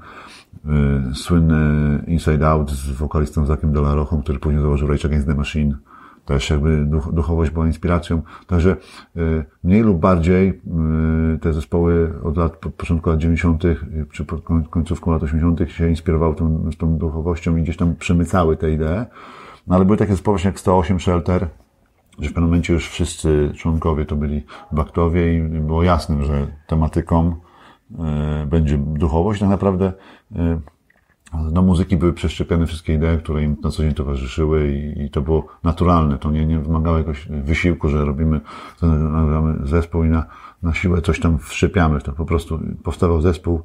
Yy, 0.65 1.15
słynny 1.15 2.05
Inside 2.07 2.49
Out 2.49 2.71
z 2.71 2.91
wokalistą 2.91 3.47
Zakiem 3.47 3.73
Dolarochą, 3.73 4.23
który 4.23 4.39
później 4.39 4.63
założył 4.63 4.89
Rage 4.89 5.09
Against 5.09 5.27
the 5.27 5.35
Machine 5.35 5.77
też 6.27 6.51
jakby 6.51 6.87
duchowość 7.13 7.51
była 7.51 7.67
inspiracją. 7.67 8.23
Także 8.47 8.77
y, 9.17 9.45
mniej 9.65 9.83
lub 9.83 9.99
bardziej 10.01 10.49
y, 11.35 11.39
te 11.39 11.53
zespoły 11.53 12.13
od 12.23 12.37
lat, 12.37 12.67
od 12.67 12.75
początku 12.75 13.11
lat 13.11 13.19
90., 13.19 13.63
czy 14.13 14.25
pod 14.25 14.43
końcówką 14.71 15.13
lat 15.13 15.23
80. 15.23 15.71
się 15.71 15.89
inspirowały 15.89 16.35
tą, 16.35 16.71
tą 16.79 16.99
duchowością 16.99 17.57
i 17.57 17.63
gdzieś 17.63 17.77
tam 17.77 17.97
przemycały 17.97 18.57
te 18.57 18.73
idee. 18.73 19.05
No 19.67 19.77
ale 19.77 19.85
były 19.85 19.97
takie 19.97 20.13
zespoły 20.13 20.39
jak 20.45 20.61
108 20.61 21.01
Shelter, 21.01 21.49
że 22.19 22.29
w 22.29 22.33
pewnym 22.33 22.45
momencie 22.45 22.73
już 22.73 22.89
wszyscy 22.89 23.53
członkowie 23.57 24.05
to 24.05 24.17
byli 24.17 24.45
baktowie 24.73 25.39
i 25.39 25.43
było 25.43 25.83
jasnym, 25.83 26.25
że 26.25 26.47
tematyką 26.67 27.37
y, 27.91 28.47
będzie 28.47 28.79
duchowość. 28.79 29.41
Tak 29.41 29.49
naprawdę 29.49 29.93
do 31.53 31.63
muzyki 31.63 31.97
były 31.97 32.13
przeszczepione 32.13 32.67
wszystkie 32.67 32.95
idee, 32.95 33.19
które 33.19 33.43
im 33.43 33.57
na 33.63 33.71
co 33.71 33.83
dzień 33.83 33.95
towarzyszyły 33.95 34.73
i, 34.73 35.03
i 35.03 35.11
to 35.11 35.23
było 35.23 35.47
naturalne. 35.63 36.19
To 36.19 36.31
nie, 36.31 36.47
nie 36.47 36.59
wymagało 36.59 36.99
jakiegoś 36.99 37.29
wysiłku, 37.29 37.89
że 37.89 38.05
robimy, 38.05 38.41
nagramy 38.83 39.67
zespół 39.67 40.05
i 40.05 40.09
na, 40.09 40.27
na 40.63 40.75
siłę 40.75 41.03
coś 41.03 41.21
tam 41.21 41.39
wszczepiamy. 41.39 42.01
To 42.01 42.13
po 42.13 42.25
prostu 42.25 42.61
powstawał 42.83 43.21
zespół, 43.21 43.63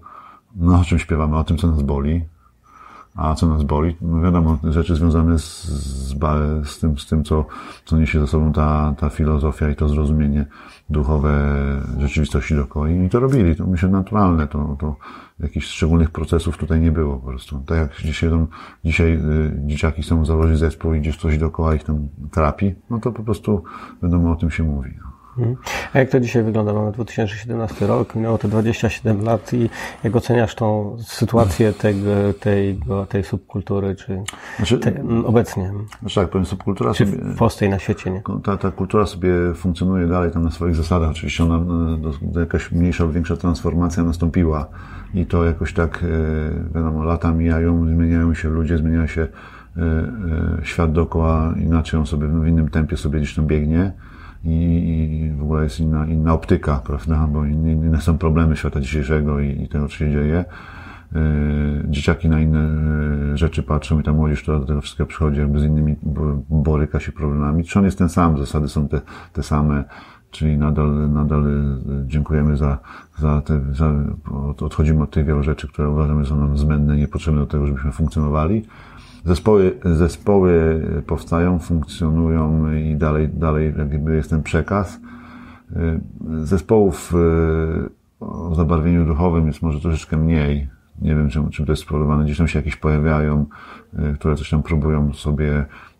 no 0.56 0.80
o 0.80 0.84
czym 0.84 1.00
śpiewamy, 1.00 1.38
o 1.38 1.44
tym, 1.44 1.58
co 1.58 1.68
nas 1.68 1.82
boli, 1.82 2.22
a 3.16 3.36
co 3.36 3.48
nas 3.48 3.64
boli? 3.64 3.96
No 4.02 4.22
wiadomo, 4.22 4.58
rzeczy 4.64 4.96
związane 4.96 5.40
z, 5.40 5.64
z, 5.64 6.16
z, 6.64 6.80
tym, 6.80 6.98
z 6.98 7.08
tym 7.08 7.24
co, 7.24 7.46
co 7.86 7.98
niesie 7.98 8.20
ze 8.20 8.28
sobą 8.28 8.54
ta, 8.54 8.96
ta 8.98 9.10
filozofia 9.10 9.70
i 9.70 9.76
to 9.76 9.90
zrozumienie 9.90 10.46
duchowe 10.90 11.32
rzeczywistości 12.00 12.56
dookoła. 12.56 12.90
I 12.90 13.10
to 13.10 13.20
robili. 13.20 13.56
To 13.56 13.68
myślę 13.68 13.90
naturalne. 13.90 14.48
To, 14.48 14.78
to 14.80 14.96
jakichś 15.40 15.68
szczególnych 15.68 16.12
procesów 16.12 16.58
tutaj 16.58 16.80
nie 16.80 16.92
było 16.92 17.18
po 17.18 17.28
prostu. 17.28 17.60
Tak 17.60 17.78
jak 17.78 18.02
dzisiaj, 18.02 18.30
tam, 18.30 18.48
dzisiaj 18.86 19.14
y, 19.14 19.52
dzieciaki 19.66 20.02
chcą 20.02 20.26
założyć 20.26 20.58
zespół 20.58 20.94
i 20.94 21.00
gdzieś 21.00 21.18
coś 21.18 21.38
dookoła 21.38 21.76
ich 21.76 21.84
tam 21.84 22.08
trapi, 22.32 22.76
no 22.90 23.00
to 23.00 23.12
po 23.12 23.24
prostu 23.24 23.64
wiadomo 24.04 24.32
o 24.32 24.36
tym 24.36 24.52
się 24.52 24.64
mówi. 24.64 24.90
No. 24.98 25.21
Mhm. 25.38 25.56
A 25.94 26.00
jak 26.00 26.10
to 26.10 26.20
dzisiaj 26.20 26.44
wygląda? 26.44 26.74
Mamy 26.74 26.92
2017 26.92 27.88
rok, 27.88 28.16
minęło 28.16 28.38
te 28.38 28.48
27 28.48 29.24
lat 29.24 29.54
i 29.54 29.70
jak 30.04 30.16
oceniasz 30.16 30.56
tą 30.56 30.98
sytuację 31.00 31.74
tego, 31.74 32.10
tej, 32.40 32.80
tej 33.10 33.24
subkultury, 33.24 33.96
czy 33.96 34.24
znaczy, 34.58 34.78
te, 34.78 35.04
obecnie? 35.26 35.72
Znaczy 36.00 36.16
tak, 36.16 36.30
powiem, 36.30 36.46
subkultura 36.46 36.94
czy 36.94 37.06
sobie... 37.06 37.18
w 37.18 37.38
Polsce 37.38 37.66
i 37.66 37.70
na 37.70 37.80
świecie, 37.80 38.12
nie? 38.12 38.22
Ta, 38.44 38.58
ta 38.58 38.72
kultura 38.72 39.06
sobie 39.06 39.32
funkcjonuje 39.56 40.08
dalej 40.08 40.32
tam 40.32 40.44
na 40.44 40.52
swoich 40.52 40.76
zasadach. 40.76 41.10
Oczywiście 41.12 41.44
ona, 41.44 41.60
do, 42.22 42.40
jakaś 42.40 42.72
mniejsza 42.72 43.04
lub 43.04 43.14
większa 43.14 43.38
transformacja 43.38 44.04
nastąpiła 44.04 44.68
i 45.14 45.26
to 45.26 45.46
jakoś 45.46 45.74
tak, 45.74 46.04
e, 46.04 46.74
wiadomo, 46.76 47.04
lata 47.04 47.32
mijają, 47.32 47.88
zmieniają 47.88 48.34
się 48.34 48.50
ludzie, 48.50 48.78
zmienia 48.78 49.08
się 49.08 49.22
e, 49.22 49.82
e, 49.82 50.66
świat 50.66 50.92
dookoła, 50.92 51.54
inaczej 51.58 52.00
on 52.00 52.06
sobie 52.06 52.28
w 52.28 52.48
innym 52.48 52.70
tempie 52.70 52.98
sobie 52.98 53.20
gdzieś 53.20 53.36
tam 53.36 53.48
biegnie 53.48 53.92
i, 54.44 55.32
w 55.38 55.42
ogóle 55.42 55.64
jest 55.64 55.80
inna, 55.80 56.06
inna 56.06 56.34
optyka, 56.34 56.82
prawda, 56.86 57.28
bo 57.28 57.46
inne 57.46 58.02
są 58.02 58.18
problemy 58.18 58.58
świata 58.58 58.82
dzisiejszego 58.82 59.40
i, 59.40 59.64
i 59.64 59.68
tego, 59.68 59.88
co 59.88 59.96
się 59.96 60.12
dzieje. 60.12 60.46
Dzieciaki 61.86 62.30
na 62.30 62.40
inne 62.40 62.68
rzeczy 63.38 63.64
patrzą 63.64 64.00
i 64.00 64.04
ta 64.04 64.14
młodzież, 64.14 64.42
która 64.42 64.60
do 64.60 64.66
tego 64.66 64.82
wszystkiego 64.82 65.08
przychodzi, 65.08 65.40
jakby 65.40 65.60
z 65.60 65.64
innymi 65.64 65.96
boryka 66.50 67.00
się 67.00 67.12
problemami. 67.12 67.64
Czy 67.64 67.80
on 67.80 67.86
jest 67.86 67.98
ten 67.98 68.10
sam, 68.10 68.38
zasady 68.38 68.68
są 68.68 68.88
te, 68.88 69.02
te 69.34 69.44
same, 69.44 69.84
czyli 70.32 70.58
nadal, 70.58 71.12
nadal 71.12 71.44
dziękujemy 72.06 72.58
za, 72.58 72.78
za 73.18 73.42
te, 73.42 73.62
za, 73.74 73.94
odchodzimy 74.60 75.04
od 75.04 75.12
tych 75.12 75.26
wielu 75.26 75.44
rzeczy, 75.44 75.68
które 75.68 75.90
uważamy, 75.90 76.26
są 76.26 76.40
nam 76.40 76.58
zbędne, 76.58 76.98
niepotrzebne 76.98 77.40
do 77.40 77.48
tego, 77.48 77.68
żebyśmy 77.68 77.92
funkcjonowali. 77.92 78.66
Zespoły, 79.26 79.80
zespoły 79.86 80.82
powstają, 81.08 81.60
funkcjonują 81.60 82.74
i 82.74 82.96
dalej, 82.96 83.30
dalej 83.30 83.74
jakby 83.78 84.16
jest 84.16 84.30
ten 84.30 84.44
przekaz. 84.44 85.00
Zespołów 86.44 87.14
e, 87.16 88.26
o 88.26 88.56
zabarwieniu 88.56 89.06
duchowym 89.06 89.48
jest 89.48 89.62
może 89.62 89.80
troszeczkę 89.80 90.18
mniej. 90.18 90.68
Nie 91.02 91.16
wiem, 91.16 91.30
czym, 91.30 91.50
czym 91.50 91.66
to 91.66 91.72
jest 91.72 91.82
spowodowane. 91.82 92.24
Gdzieś 92.24 92.38
tam 92.38 92.48
się 92.48 92.60
jakieś 92.60 92.76
pojawiają, 92.76 93.46
e, 93.98 94.14
które 94.14 94.36
coś 94.36 94.50
tam 94.50 94.64
próbują 94.64 95.14
sobie 95.14 95.52
Y, 95.56 95.91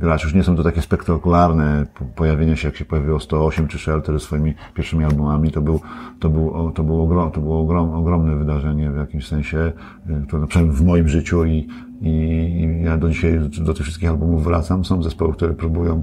grać. 0.00 0.24
Już 0.24 0.34
nie 0.34 0.42
są 0.42 0.56
to 0.56 0.62
takie 0.62 0.82
spektakularne 0.82 1.86
pojawienia 2.16 2.56
się, 2.56 2.68
jak 2.68 2.76
się 2.76 2.84
pojawiło 2.84 3.20
108 3.20 3.68
czy 3.68 3.78
Shelter 3.78 4.20
swoimi 4.20 4.54
pierwszymi 4.74 5.04
albumami. 5.04 5.50
To, 5.50 5.62
był, 5.62 5.80
to, 6.20 6.30
był, 6.30 6.70
to, 6.70 6.84
było, 6.84 7.04
ogrom, 7.04 7.30
to 7.30 7.40
było 7.40 7.60
ogrom, 7.60 7.94
ogromne 7.94 8.36
wydarzenie 8.36 8.90
w 8.90 8.96
jakimś 8.96 9.26
sensie, 9.26 9.72
y, 10.10 10.26
które 10.26 10.46
przynajmniej 10.46 10.76
w 10.76 10.82
moim 10.82 11.08
życiu 11.08 11.44
i, 11.44 11.68
i, 12.00 12.08
i 12.10 12.82
ja 12.84 12.98
do 12.98 13.08
dzisiaj 13.08 13.40
do 13.60 13.74
tych 13.74 13.84
wszystkich 13.84 14.08
albumów 14.08 14.44
wracam. 14.44 14.84
Są 14.84 15.02
zespoły, 15.02 15.32
które 15.32 15.54
próbują, 15.54 16.02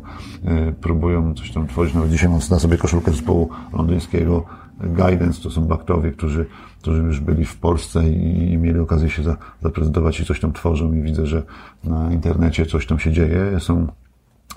y, 0.70 0.74
próbują 0.74 1.34
coś 1.34 1.52
tam 1.52 1.68
tworzyć. 1.68 1.94
Nawet 1.94 2.12
dzisiaj 2.12 2.30
mam 2.30 2.40
na 2.52 2.60
sobie 2.60 2.78
koszulkę 2.78 3.12
zespołu 3.12 3.50
londyńskiego 3.74 4.46
Guidance, 4.84 5.42
to 5.42 5.50
są 5.50 5.66
baktowie, 5.66 6.12
którzy, 6.12 6.46
którzy 6.82 7.02
już 7.02 7.20
byli 7.20 7.46
w 7.46 7.58
Polsce 7.58 8.10
i, 8.10 8.52
i 8.54 8.58
mieli 8.58 8.80
okazję 8.80 9.10
się 9.10 9.24
za, 9.24 9.38
zaprezentować 9.62 10.20
i 10.20 10.26
coś 10.26 10.40
tam 10.40 10.54
tworzą 10.54 10.94
i 10.94 11.02
widzę, 11.02 11.26
że 11.26 11.44
na 11.84 12.12
internecie 12.12 12.66
coś 12.66 12.88
tam 12.88 13.00
się 13.00 13.12
dzieje, 13.12 13.60
są, 13.60 13.88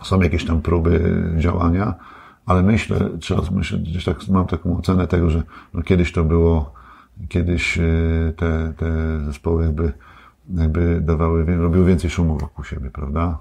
są 0.02 0.20
jakieś 0.20 0.44
tam 0.44 0.62
próby 0.62 1.22
działania, 1.38 1.94
ale 2.46 2.62
myślę, 2.62 3.10
czy 3.20 3.36
myślę, 3.50 3.78
gdzieś 3.78 4.04
tak 4.04 4.28
mam 4.28 4.46
taką 4.46 4.78
ocenę 4.78 5.06
tego, 5.06 5.30
że 5.30 5.42
no 5.74 5.82
kiedyś 5.82 6.12
to 6.12 6.24
było, 6.24 6.72
kiedyś 7.28 7.78
y, 7.78 8.34
te, 8.36 8.72
te 8.76 9.20
zespoły 9.24 9.64
jakby, 9.64 9.92
jakby 10.54 11.00
dawały, 11.00 11.56
robiły 11.56 11.84
więcej 11.84 12.10
szumu 12.10 12.38
wokół 12.38 12.64
siebie, 12.64 12.90
prawda? 12.90 13.38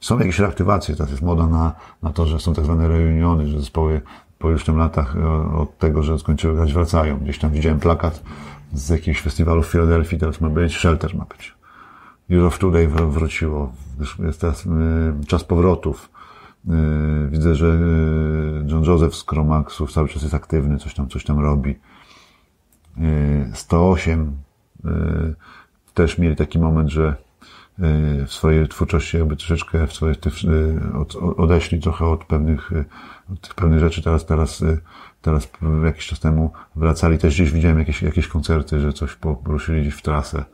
Są 0.00 0.18
jakieś 0.18 0.38
reaktywacje, 0.38 0.96
teraz 0.96 1.10
jest 1.10 1.22
moda 1.22 1.46
na, 1.46 1.72
na 2.02 2.12
to, 2.12 2.26
że 2.26 2.38
są 2.40 2.54
tak 2.54 2.64
zwane 2.64 2.88
reuniony, 2.88 3.46
że 3.46 3.60
zespoły 3.60 4.00
po 4.42 4.50
już 4.50 4.64
tym 4.64 4.76
latach 4.76 5.16
e, 5.16 5.56
od 5.56 5.78
tego, 5.78 6.02
że 6.02 6.18
skończyły 6.18 6.54
grać, 6.54 6.72
wracają. 6.72 7.18
Gdzieś 7.18 7.38
tam 7.38 7.50
widziałem 7.50 7.80
plakat 7.80 8.22
z 8.72 8.88
jakiegoś 8.88 9.20
festiwalu 9.20 9.62
w 9.62 9.66
Filadelfii, 9.66 10.18
teraz 10.18 10.40
ma 10.40 10.48
być, 10.48 10.76
Shelter 10.76 11.16
ma 11.16 11.24
być. 11.24 11.54
Youth 12.28 12.46
of 12.46 12.58
Today 12.58 12.88
wróciło, 12.88 13.72
jest 14.18 14.40
teraz 14.40 14.66
e, 14.66 15.24
czas 15.26 15.44
powrotów. 15.44 16.10
Widzę, 17.30 17.54
że 17.54 17.78
John 18.66 18.84
Joseph 18.84 19.14
z 19.14 19.26
Chromaxów 19.26 19.92
cały 19.92 20.08
czas 20.08 20.22
jest 20.22 20.34
aktywny, 20.34 20.78
coś 20.78 20.94
tam, 20.94 21.08
coś 21.08 21.24
tam 21.24 21.40
robi. 21.40 21.78
108 23.54 24.36
też 25.94 26.18
mieli 26.18 26.36
taki 26.36 26.58
moment, 26.58 26.90
że 26.90 27.16
w 28.26 28.32
swojej 28.32 28.68
twórczości 28.68 29.16
jakby 29.16 29.36
troszeczkę 29.36 29.86
w 29.86 29.92
swoje, 29.92 30.14
odeszli 31.36 31.80
trochę 31.80 32.06
od 32.06 32.24
pewnych, 32.24 32.70
tych 33.40 33.54
pewnych 33.54 33.80
rzeczy. 33.80 34.02
Teraz, 34.02 34.26
teraz, 34.26 34.64
teraz 35.22 35.48
jakiś 35.84 36.06
czas 36.06 36.20
temu 36.20 36.52
wracali. 36.76 37.18
Też 37.18 37.34
gdzieś 37.34 37.52
widziałem 37.52 37.78
jakieś, 37.78 38.02
jakieś 38.02 38.28
koncerty, 38.28 38.80
że 38.80 38.92
coś 38.92 39.14
poruszyli 39.44 39.80
gdzieś 39.82 39.94
w 39.94 40.02
trasę. 40.02 40.44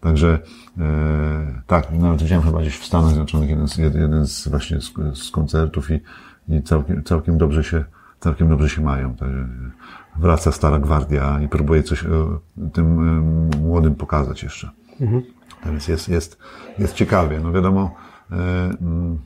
Także 0.00 0.38
e, 0.78 1.62
tak, 1.66 1.92
nawet 1.92 2.22
widziałem 2.22 2.44
chyba 2.44 2.60
gdzieś 2.60 2.78
w 2.78 2.84
Stanach 2.84 3.08
Zjednoczonych 3.08 3.50
jeden 3.50 3.68
z, 3.68 3.76
jeden 3.76 4.26
z 4.26 4.48
właśnie 4.48 4.80
z, 4.80 4.92
z 5.14 5.30
koncertów 5.30 5.90
i, 5.90 6.00
i 6.48 6.62
całkiem, 6.62 7.04
całkiem 7.04 7.38
dobrze 7.38 7.64
się 7.64 7.84
całkiem 8.24 8.48
dobrze 8.48 8.68
się 8.68 8.82
mają. 8.82 9.14
Także 9.14 9.48
wraca 10.16 10.52
stara 10.52 10.78
gwardia 10.78 11.40
i 11.40 11.48
próbuje 11.48 11.82
coś 11.82 12.04
tym 12.72 13.48
młodym 13.60 13.94
pokazać 13.94 14.42
jeszcze. 14.42 14.70
Mhm. 15.00 15.22
Więc 15.66 15.88
jest, 15.88 16.08
jest, 16.08 16.38
jest 16.78 16.94
ciekawie. 16.94 17.40
No 17.40 17.52
wiadomo, 17.52 17.94
e, 18.30 18.34
mm, 18.34 19.18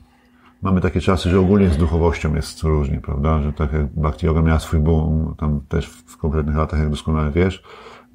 mamy 0.61 0.81
takie 0.81 1.01
czasy, 1.01 1.29
że 1.29 1.39
ogólnie 1.39 1.69
z 1.69 1.77
duchowością 1.77 2.35
jest 2.35 2.63
różnie, 2.63 3.01
prawda? 3.01 3.41
Że 3.41 3.53
tak 3.53 3.73
jak 3.73 3.85
Bhakti 3.87 4.25
Yoga 4.25 4.41
miała 4.41 4.59
swój 4.59 4.79
boom, 4.79 5.35
tam 5.37 5.61
też 5.69 5.87
w 5.87 6.17
konkretnych 6.17 6.55
latach, 6.55 6.79
jak 6.79 6.89
doskonale 6.89 7.31
wiesz, 7.31 7.63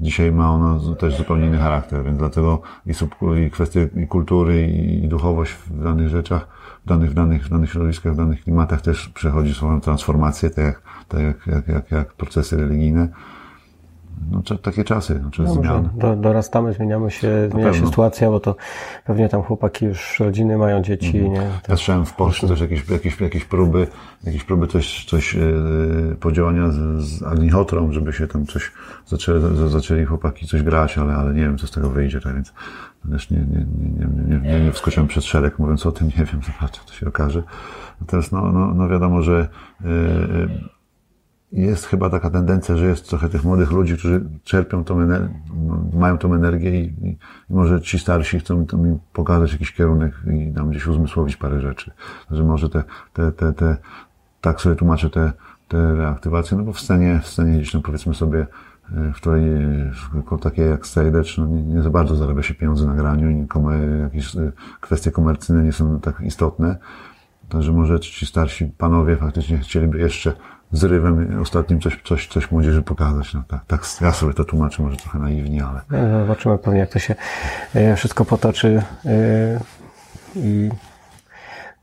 dzisiaj 0.00 0.32
ma 0.32 0.50
ona 0.50 0.78
też 0.98 1.16
zupełnie 1.16 1.46
inny 1.46 1.58
charakter, 1.58 2.04
więc 2.04 2.18
dlatego 2.18 2.62
i, 2.86 2.94
sub, 2.94 3.14
i 3.46 3.50
kwestie 3.50 3.88
i 4.04 4.06
kultury, 4.06 4.66
i, 4.66 5.04
i 5.04 5.08
duchowość 5.08 5.52
w 5.52 5.82
danych 5.82 6.08
rzeczach, 6.08 6.48
w 6.84 6.88
danych, 6.88 7.10
w 7.10 7.14
danych, 7.14 7.46
w 7.46 7.48
danych 7.48 7.70
środowiskach, 7.70 8.12
w 8.12 8.16
danych 8.16 8.42
klimatach 8.42 8.82
też 8.82 9.08
przechodzi 9.08 9.54
swoją 9.54 9.80
transformację, 9.80 10.50
tak 10.50 10.64
jak, 10.64 10.82
tak 11.08 11.20
jak, 11.20 11.46
jak, 11.46 11.68
jak, 11.68 11.90
jak 11.90 12.12
procesy 12.12 12.56
religijne 12.56 13.08
no, 14.30 14.58
takie 14.62 14.84
czasy, 14.84 15.18
znaczy 15.18 15.42
no, 15.42 15.54
zmiany. 15.54 15.88
Do, 15.94 16.16
dorastamy, 16.16 16.72
zmieniamy 16.72 17.10
się, 17.10 17.48
zmienia 17.50 17.74
się 17.74 17.86
sytuacja, 17.86 18.30
bo 18.30 18.40
to 18.40 18.56
pewnie 19.04 19.28
tam 19.28 19.42
chłopaki 19.42 19.84
już 19.84 20.20
rodziny 20.20 20.58
mają 20.58 20.82
dzieci. 20.82 21.18
Mhm. 21.18 21.32
Nie? 21.32 21.50
Ja 21.68 21.76
słyszałem 21.76 22.06
w 22.06 22.14
Polsce 22.14 22.48
też 22.48 22.60
jakieś, 22.60 22.88
jakieś, 22.88 23.20
jakieś 23.20 23.44
próby, 23.44 23.86
jakieś 24.24 24.44
próby 24.44 24.66
coś, 24.66 25.04
coś 25.04 25.34
yy, 25.34 26.16
podziałania 26.20 26.70
z, 26.70 27.04
z 27.04 27.22
Agnichotrą, 27.22 27.92
żeby 27.92 28.12
się 28.12 28.26
tam 28.26 28.46
coś 28.46 28.72
zaczęli, 29.06 29.40
zaczęli 29.68 30.04
chłopaki 30.04 30.46
coś 30.46 30.62
grać, 30.62 30.98
ale, 30.98 31.14
ale 31.14 31.34
nie 31.34 31.42
wiem, 31.42 31.58
co 31.58 31.66
z 31.66 31.70
tego 31.70 31.90
wyjdzie, 31.90 32.20
tak 32.20 32.34
więc 32.34 32.52
też 33.10 33.30
nie, 33.30 33.38
nie, 33.38 33.66
nie, 33.98 34.38
nie, 34.38 34.52
nie, 34.52 34.64
nie 34.64 34.72
wskoczyłem 34.72 35.08
przed 35.08 35.24
szereg, 35.24 35.58
mówiąc 35.58 35.86
o 35.86 35.92
tym, 35.92 36.06
nie 36.18 36.24
wiem, 36.24 36.40
zobaczę, 36.52 36.80
to 36.86 36.92
się 36.92 37.08
okaże. 37.08 37.42
Natomiast 38.00 38.32
no, 38.32 38.52
no, 38.52 38.74
no 38.74 38.88
wiadomo, 38.88 39.22
że 39.22 39.48
yy, 39.80 39.88
jest 41.54 41.86
chyba 41.86 42.10
taka 42.10 42.30
tendencja, 42.30 42.76
że 42.76 42.86
jest 42.86 43.08
trochę 43.08 43.28
tych 43.28 43.44
młodych 43.44 43.70
ludzi, 43.70 43.96
którzy 43.96 44.24
czerpią 44.44 44.84
tą 44.84 45.00
energię, 45.00 45.40
mają 45.92 46.18
tą 46.18 46.34
energię 46.34 46.80
i, 46.80 46.84
i, 46.84 47.08
i, 47.50 47.54
może 47.54 47.80
ci 47.80 47.98
starsi 47.98 48.40
chcą 48.40 48.66
mi 48.74 48.98
pokazać 49.12 49.52
jakiś 49.52 49.72
kierunek 49.72 50.14
i 50.26 50.52
nam 50.52 50.70
gdzieś 50.70 50.86
uzmysłowić 50.86 51.36
parę 51.36 51.60
rzeczy. 51.60 51.90
Że 52.30 52.44
może 52.44 52.68
te, 52.68 52.84
te, 53.12 53.32
te, 53.32 53.52
te 53.52 53.76
tak 54.40 54.60
sobie 54.60 54.76
tłumaczę 54.76 55.10
te, 55.10 55.32
te 55.68 55.94
reaktywacje, 55.94 56.56
no 56.56 56.64
bo 56.64 56.72
w 56.72 56.80
scenie, 56.80 57.20
w 57.22 57.26
scenie 57.26 57.58
gdzieś 57.58 57.72
tam 57.72 57.82
powiedzmy 57.82 58.14
sobie, 58.14 58.46
e, 58.92 59.12
w 59.12 59.16
której 59.16 59.42
takie 60.40 60.62
jak 60.62 60.86
Stage, 60.86 61.22
no 61.38 61.46
nie, 61.46 61.62
nie 61.62 61.82
za 61.82 61.90
bardzo 61.90 62.16
zarabia 62.16 62.42
się 62.42 62.54
pieniądze 62.54 62.86
na 62.86 62.94
graniu 62.94 63.30
i 63.30 63.46
jakieś 64.02 64.36
e, 64.36 64.52
kwestie 64.80 65.10
komercyjne 65.10 65.64
nie 65.64 65.72
są 65.72 66.00
tak 66.00 66.20
istotne. 66.20 66.76
Także 67.48 67.72
może 67.72 68.00
ci 68.00 68.26
starsi 68.26 68.66
panowie 68.66 69.16
faktycznie 69.16 69.58
chcieliby 69.58 69.98
jeszcze 69.98 70.32
zrywem 70.76 71.40
ostatnim 71.42 71.80
coś, 71.80 72.00
coś, 72.04 72.28
coś 72.28 72.50
młodzieży 72.50 72.82
pokazać. 72.82 73.34
No, 73.34 73.42
tak, 73.48 73.64
tak, 73.66 73.80
ja 74.00 74.12
sobie 74.12 74.34
to 74.34 74.44
tłumaczę, 74.44 74.82
może 74.82 74.96
trochę 74.96 75.18
naiwnie, 75.18 75.64
ale... 75.64 75.80
No, 75.90 76.20
zobaczymy 76.20 76.58
pewnie, 76.58 76.80
jak 76.80 76.90
to 76.90 76.98
się 76.98 77.14
e, 77.74 77.96
wszystko 77.96 78.24
potoczy 78.24 78.82
e, 79.06 79.60
i, 80.36 80.70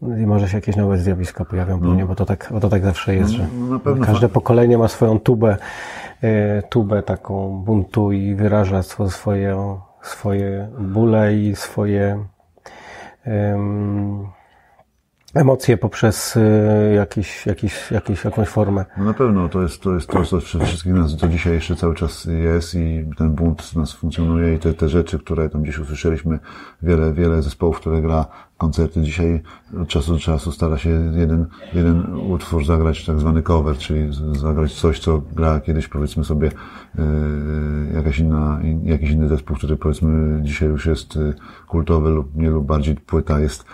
i 0.02 0.26
może 0.26 0.48
się 0.50 0.58
jakieś 0.58 0.76
nowe 0.76 0.98
zjawiska 0.98 1.46
pojawią 1.46 1.78
no. 1.78 1.88
pewnie, 1.88 2.06
bo 2.06 2.16
to 2.16 2.26
tak, 2.26 2.50
bo 2.52 2.60
to 2.60 2.70
tak 2.70 2.84
zawsze 2.84 3.16
jest, 3.16 3.32
że 3.32 3.48
no, 3.86 4.06
każde 4.06 4.30
pokolenie 4.30 4.78
ma 4.78 4.88
swoją 4.88 5.20
tubę, 5.20 5.58
e, 6.22 6.62
tubę 6.62 7.04
taką 7.04 7.64
buntu 7.66 8.12
i 8.12 8.36
wyraża 8.36 8.84
swoje, 9.10 9.82
swoje 10.02 10.70
bóle 10.80 11.36
i 11.36 11.56
swoje 11.56 12.26
um, 13.26 14.28
emocje 15.34 15.78
poprzez 15.78 16.36
y, 16.38 16.94
jakiś, 16.96 17.46
jakiś, 17.46 17.92
jakiś, 17.92 18.24
jakąś 18.24 18.48
formę. 18.48 18.86
No 18.98 19.04
na 19.04 19.14
pewno, 19.14 19.50
to 19.50 19.62
jest, 19.62 19.82
to 19.82 19.94
jest 19.94 20.08
to, 20.08 20.26
co 20.26 20.40
wszystkich 20.40 20.94
nas 20.94 21.16
do 21.16 21.28
dzisiaj 21.28 21.54
jeszcze 21.54 21.76
cały 21.76 21.96
czas 21.96 22.28
jest 22.44 22.76
i 22.76 23.06
ten 23.18 23.32
bunt 23.32 23.76
nas 23.76 23.94
funkcjonuje 23.94 24.56
i 24.56 24.60
te, 24.60 24.74
te 24.74 24.90
rzeczy, 24.90 25.20
które 25.20 25.50
tam 25.50 25.64
gdzieś 25.64 25.80
usłyszeliśmy, 25.80 26.40
wiele, 26.82 27.14
wiele 27.14 27.42
zespołów, 27.42 27.80
które 27.80 28.02
gra 28.02 28.26
koncerty 28.58 29.02
dzisiaj 29.02 29.42
od 29.82 29.88
czasu 29.88 30.14
do 30.14 30.20
czasu 30.20 30.52
stara 30.52 30.78
się 30.78 30.90
jeden, 30.90 31.48
jeden 31.74 32.16
utwór 32.16 32.66
zagrać 32.66 33.06
tak 33.06 33.20
zwany 33.20 33.42
cover, 33.42 33.78
czyli 33.78 34.10
zagrać 34.40 34.74
coś, 34.74 35.00
co 35.00 35.22
gra 35.36 35.60
kiedyś 35.60 35.88
powiedzmy 35.88 36.24
sobie 36.24 36.52
yy, 36.96 37.04
jakaś 37.94 38.20
inna, 38.20 38.60
jakiś 38.84 39.12
inny 39.12 39.28
zespół, 39.28 39.58
który 39.58 39.78
powiedzmy 39.78 40.42
dzisiaj 40.44 40.70
już 40.70 40.86
jest 40.86 41.16
y, 41.16 41.34
kultowy 41.68 42.10
lub 42.10 42.36
nie 42.36 42.50
lub 42.50 42.66
bardziej 42.66 42.96
płyta 42.96 43.40
jest 43.40 43.66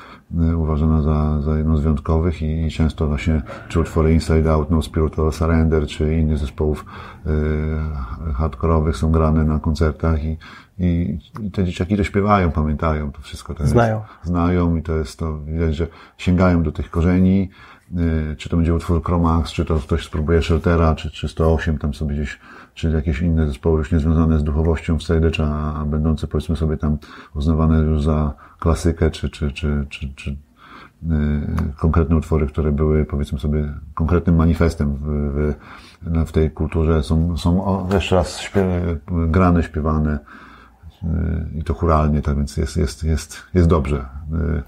uważana 0.57 1.01
za, 1.01 1.41
za 1.41 1.57
jedną 1.57 1.77
z 1.77 1.81
wyjątkowych 1.81 2.41
i, 2.41 2.69
często 2.71 3.07
właśnie 3.07 3.41
czy 3.69 3.79
utwory 3.79 4.13
Inside 4.13 4.51
Out, 4.51 4.71
No 4.71 4.81
Spiritual 4.81 5.31
Surrender, 5.31 5.87
czy 5.87 6.15
innych 6.15 6.37
zespołów 6.37 6.85
y, 7.25 8.33
hardkorowych 8.33 8.97
są 8.97 9.11
grane 9.11 9.43
na 9.43 9.59
koncertach 9.59 10.23
i, 10.23 10.37
i, 10.79 11.19
i 11.41 11.51
te 11.51 11.65
dzieciaki 11.65 11.97
to 11.97 12.03
śpiewają, 12.03 12.51
pamiętają 12.51 13.11
to 13.11 13.21
wszystko. 13.21 13.53
To 13.53 13.67
znają. 13.67 13.95
Jest, 13.95 14.27
znają 14.27 14.75
i 14.75 14.83
to 14.83 14.95
jest 14.95 15.19
to, 15.19 15.39
widać, 15.39 15.75
że 15.75 15.87
sięgają 16.17 16.63
do 16.63 16.71
tych 16.71 16.89
korzeni, 16.89 17.49
y, 18.31 18.35
czy 18.35 18.49
to 18.49 18.57
będzie 18.57 18.73
utwór 18.73 19.03
Chromax, 19.03 19.51
czy 19.51 19.65
to 19.65 19.79
ktoś 19.79 20.05
spróbuje 20.05 20.41
Sheltera, 20.41 20.95
czy, 20.95 21.11
czy 21.11 21.27
108 21.27 21.77
tam 21.77 21.93
sobie 21.93 22.15
gdzieś 22.15 22.39
czy 22.77 22.89
jakieś 22.89 23.21
inne 23.21 23.47
zespoły 23.47 23.77
już 23.77 23.91
niezwiązane 23.91 24.39
z 24.39 24.43
duchowością 24.43 24.97
w 24.97 25.03
Sejlecz, 25.03 25.39
a 25.39 25.85
będące 25.85 26.27
powiedzmy 26.27 26.55
sobie 26.55 26.77
tam 26.77 26.97
uznawane 27.35 27.79
już 27.79 28.03
za 28.03 28.33
klasykę, 28.59 29.11
czy, 29.11 29.29
czy, 29.29 29.51
czy, 29.51 29.85
czy, 29.89 30.13
czy 30.15 30.37
yy, 31.03 31.17
konkretne 31.77 32.15
utwory, 32.15 32.47
które 32.47 32.71
były 32.71 33.05
powiedzmy 33.05 33.39
sobie 33.39 33.73
konkretnym 33.93 34.35
manifestem 34.35 34.95
w, 34.95 35.05
w, 36.01 36.25
w 36.27 36.31
tej 36.31 36.51
kulturze, 36.51 37.03
są, 37.03 37.37
są 37.37 37.87
jeszcze 37.93 38.15
raz 38.15 38.39
śpiew, 38.39 38.65
grane, 39.07 39.63
śpiewane 39.63 40.19
yy, 41.03 41.09
i 41.55 41.63
to 41.63 41.73
churalnie, 41.73 42.21
tak 42.21 42.37
więc 42.37 42.57
jest, 42.57 42.77
jest, 42.77 43.03
jest, 43.03 43.43
jest 43.53 43.67
dobrze. 43.67 44.05
Yy, 44.31 44.63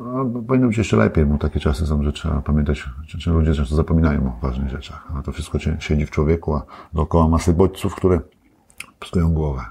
no, 0.00 0.42
powinno 0.42 0.68
być 0.68 0.78
jeszcze 0.78 0.96
lepiej, 0.96 1.26
bo 1.26 1.38
takie 1.38 1.60
czasy 1.60 1.86
są, 1.86 2.02
że 2.02 2.12
trzeba 2.12 2.42
pamiętać, 2.42 2.84
czy, 3.06 3.18
czy 3.18 3.30
ludzie 3.30 3.54
często 3.54 3.76
zapominają 3.76 4.26
o 4.26 4.46
ważnych 4.46 4.70
rzeczach. 4.70 5.08
A 5.18 5.22
to 5.22 5.32
wszystko 5.32 5.58
siedzi 5.78 6.06
w 6.06 6.10
człowieku, 6.10 6.54
a 6.54 6.62
dookoła 6.92 7.28
masy 7.28 7.52
bodźców, 7.52 7.94
które 7.94 8.20
psują 9.00 9.32
głowę. 9.34 9.64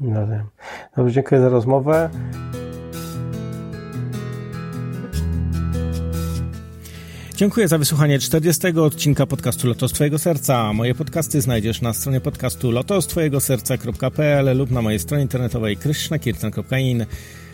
No 0.00 0.26
wiem. 0.26 0.44
Dobrze, 0.96 1.12
dziękuję 1.12 1.40
za 1.40 1.48
rozmowę. 1.48 2.10
Dziękuję 7.40 7.68
za 7.68 7.78
wysłuchanie 7.78 8.18
40 8.18 8.66
odcinka 8.78 9.26
podcastu 9.26 9.68
Lotos 9.68 9.92
Twojego 9.92 10.18
Serca. 10.18 10.72
Moje 10.72 10.94
podcasty 10.94 11.40
znajdziesz 11.40 11.80
na 11.82 11.92
stronie 11.92 12.20
podcastu 12.20 12.70
lotostwojegoserca.pl 12.70 14.58
lub 14.58 14.70
na 14.70 14.82
mojej 14.82 14.98
stronie 14.98 15.22
internetowej 15.22 15.76
krishnakirtan.in. 15.76 17.06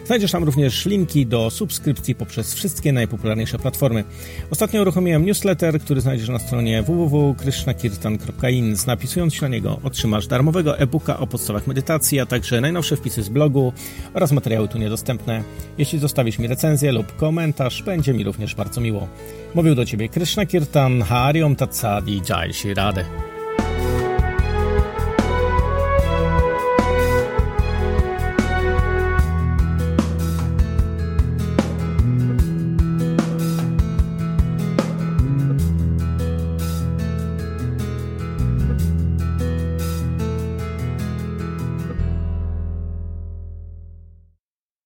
Znajdziesz 0.06 0.32
tam 0.32 0.44
również 0.44 0.86
linki 0.86 1.26
do 1.26 1.50
subskrypcji 1.50 2.14
poprzez 2.14 2.54
wszystkie 2.54 2.92
najpopularniejsze 2.92 3.58
platformy. 3.58 4.04
Ostatnio 4.50 4.82
uruchomiłem 4.82 5.26
newsletter, 5.26 5.80
który 5.80 6.00
znajdziesz 6.00 6.28
na 6.28 6.38
stronie 6.38 6.82
www.krishnakirtan.in. 6.82 8.76
Napisując 8.86 9.34
się 9.34 9.42
na 9.42 9.48
niego 9.48 9.80
otrzymasz 9.82 10.26
darmowego 10.26 10.78
e-booka 10.78 11.18
o 11.18 11.26
podstawach 11.26 11.66
medytacji, 11.66 12.20
a 12.20 12.26
także 12.26 12.60
najnowsze 12.60 12.96
wpisy 12.96 13.22
z 13.22 13.28
blogu 13.28 13.72
oraz 14.14 14.32
materiały 14.32 14.68
tu 14.68 14.78
niedostępne. 14.78 15.42
Jeśli 15.78 15.98
zostawisz 15.98 16.38
mi 16.38 16.46
recenzję 16.48 16.92
lub 16.92 17.16
komentarz, 17.16 17.82
będzie 17.82 18.14
mi 18.14 18.24
również 18.24 18.54
bardzo 18.54 18.80
miło. 18.80 19.08
Mówił 19.54 19.74
do 19.74 19.86
Ciebie 19.86 20.08
Krishna 20.08 20.46
Kirtan, 20.46 21.02
Hariom 21.02 21.56
Tatsadi, 21.56 22.22
Jai 22.28 22.52
Shri 22.52 22.74
Radhe. 22.74 23.04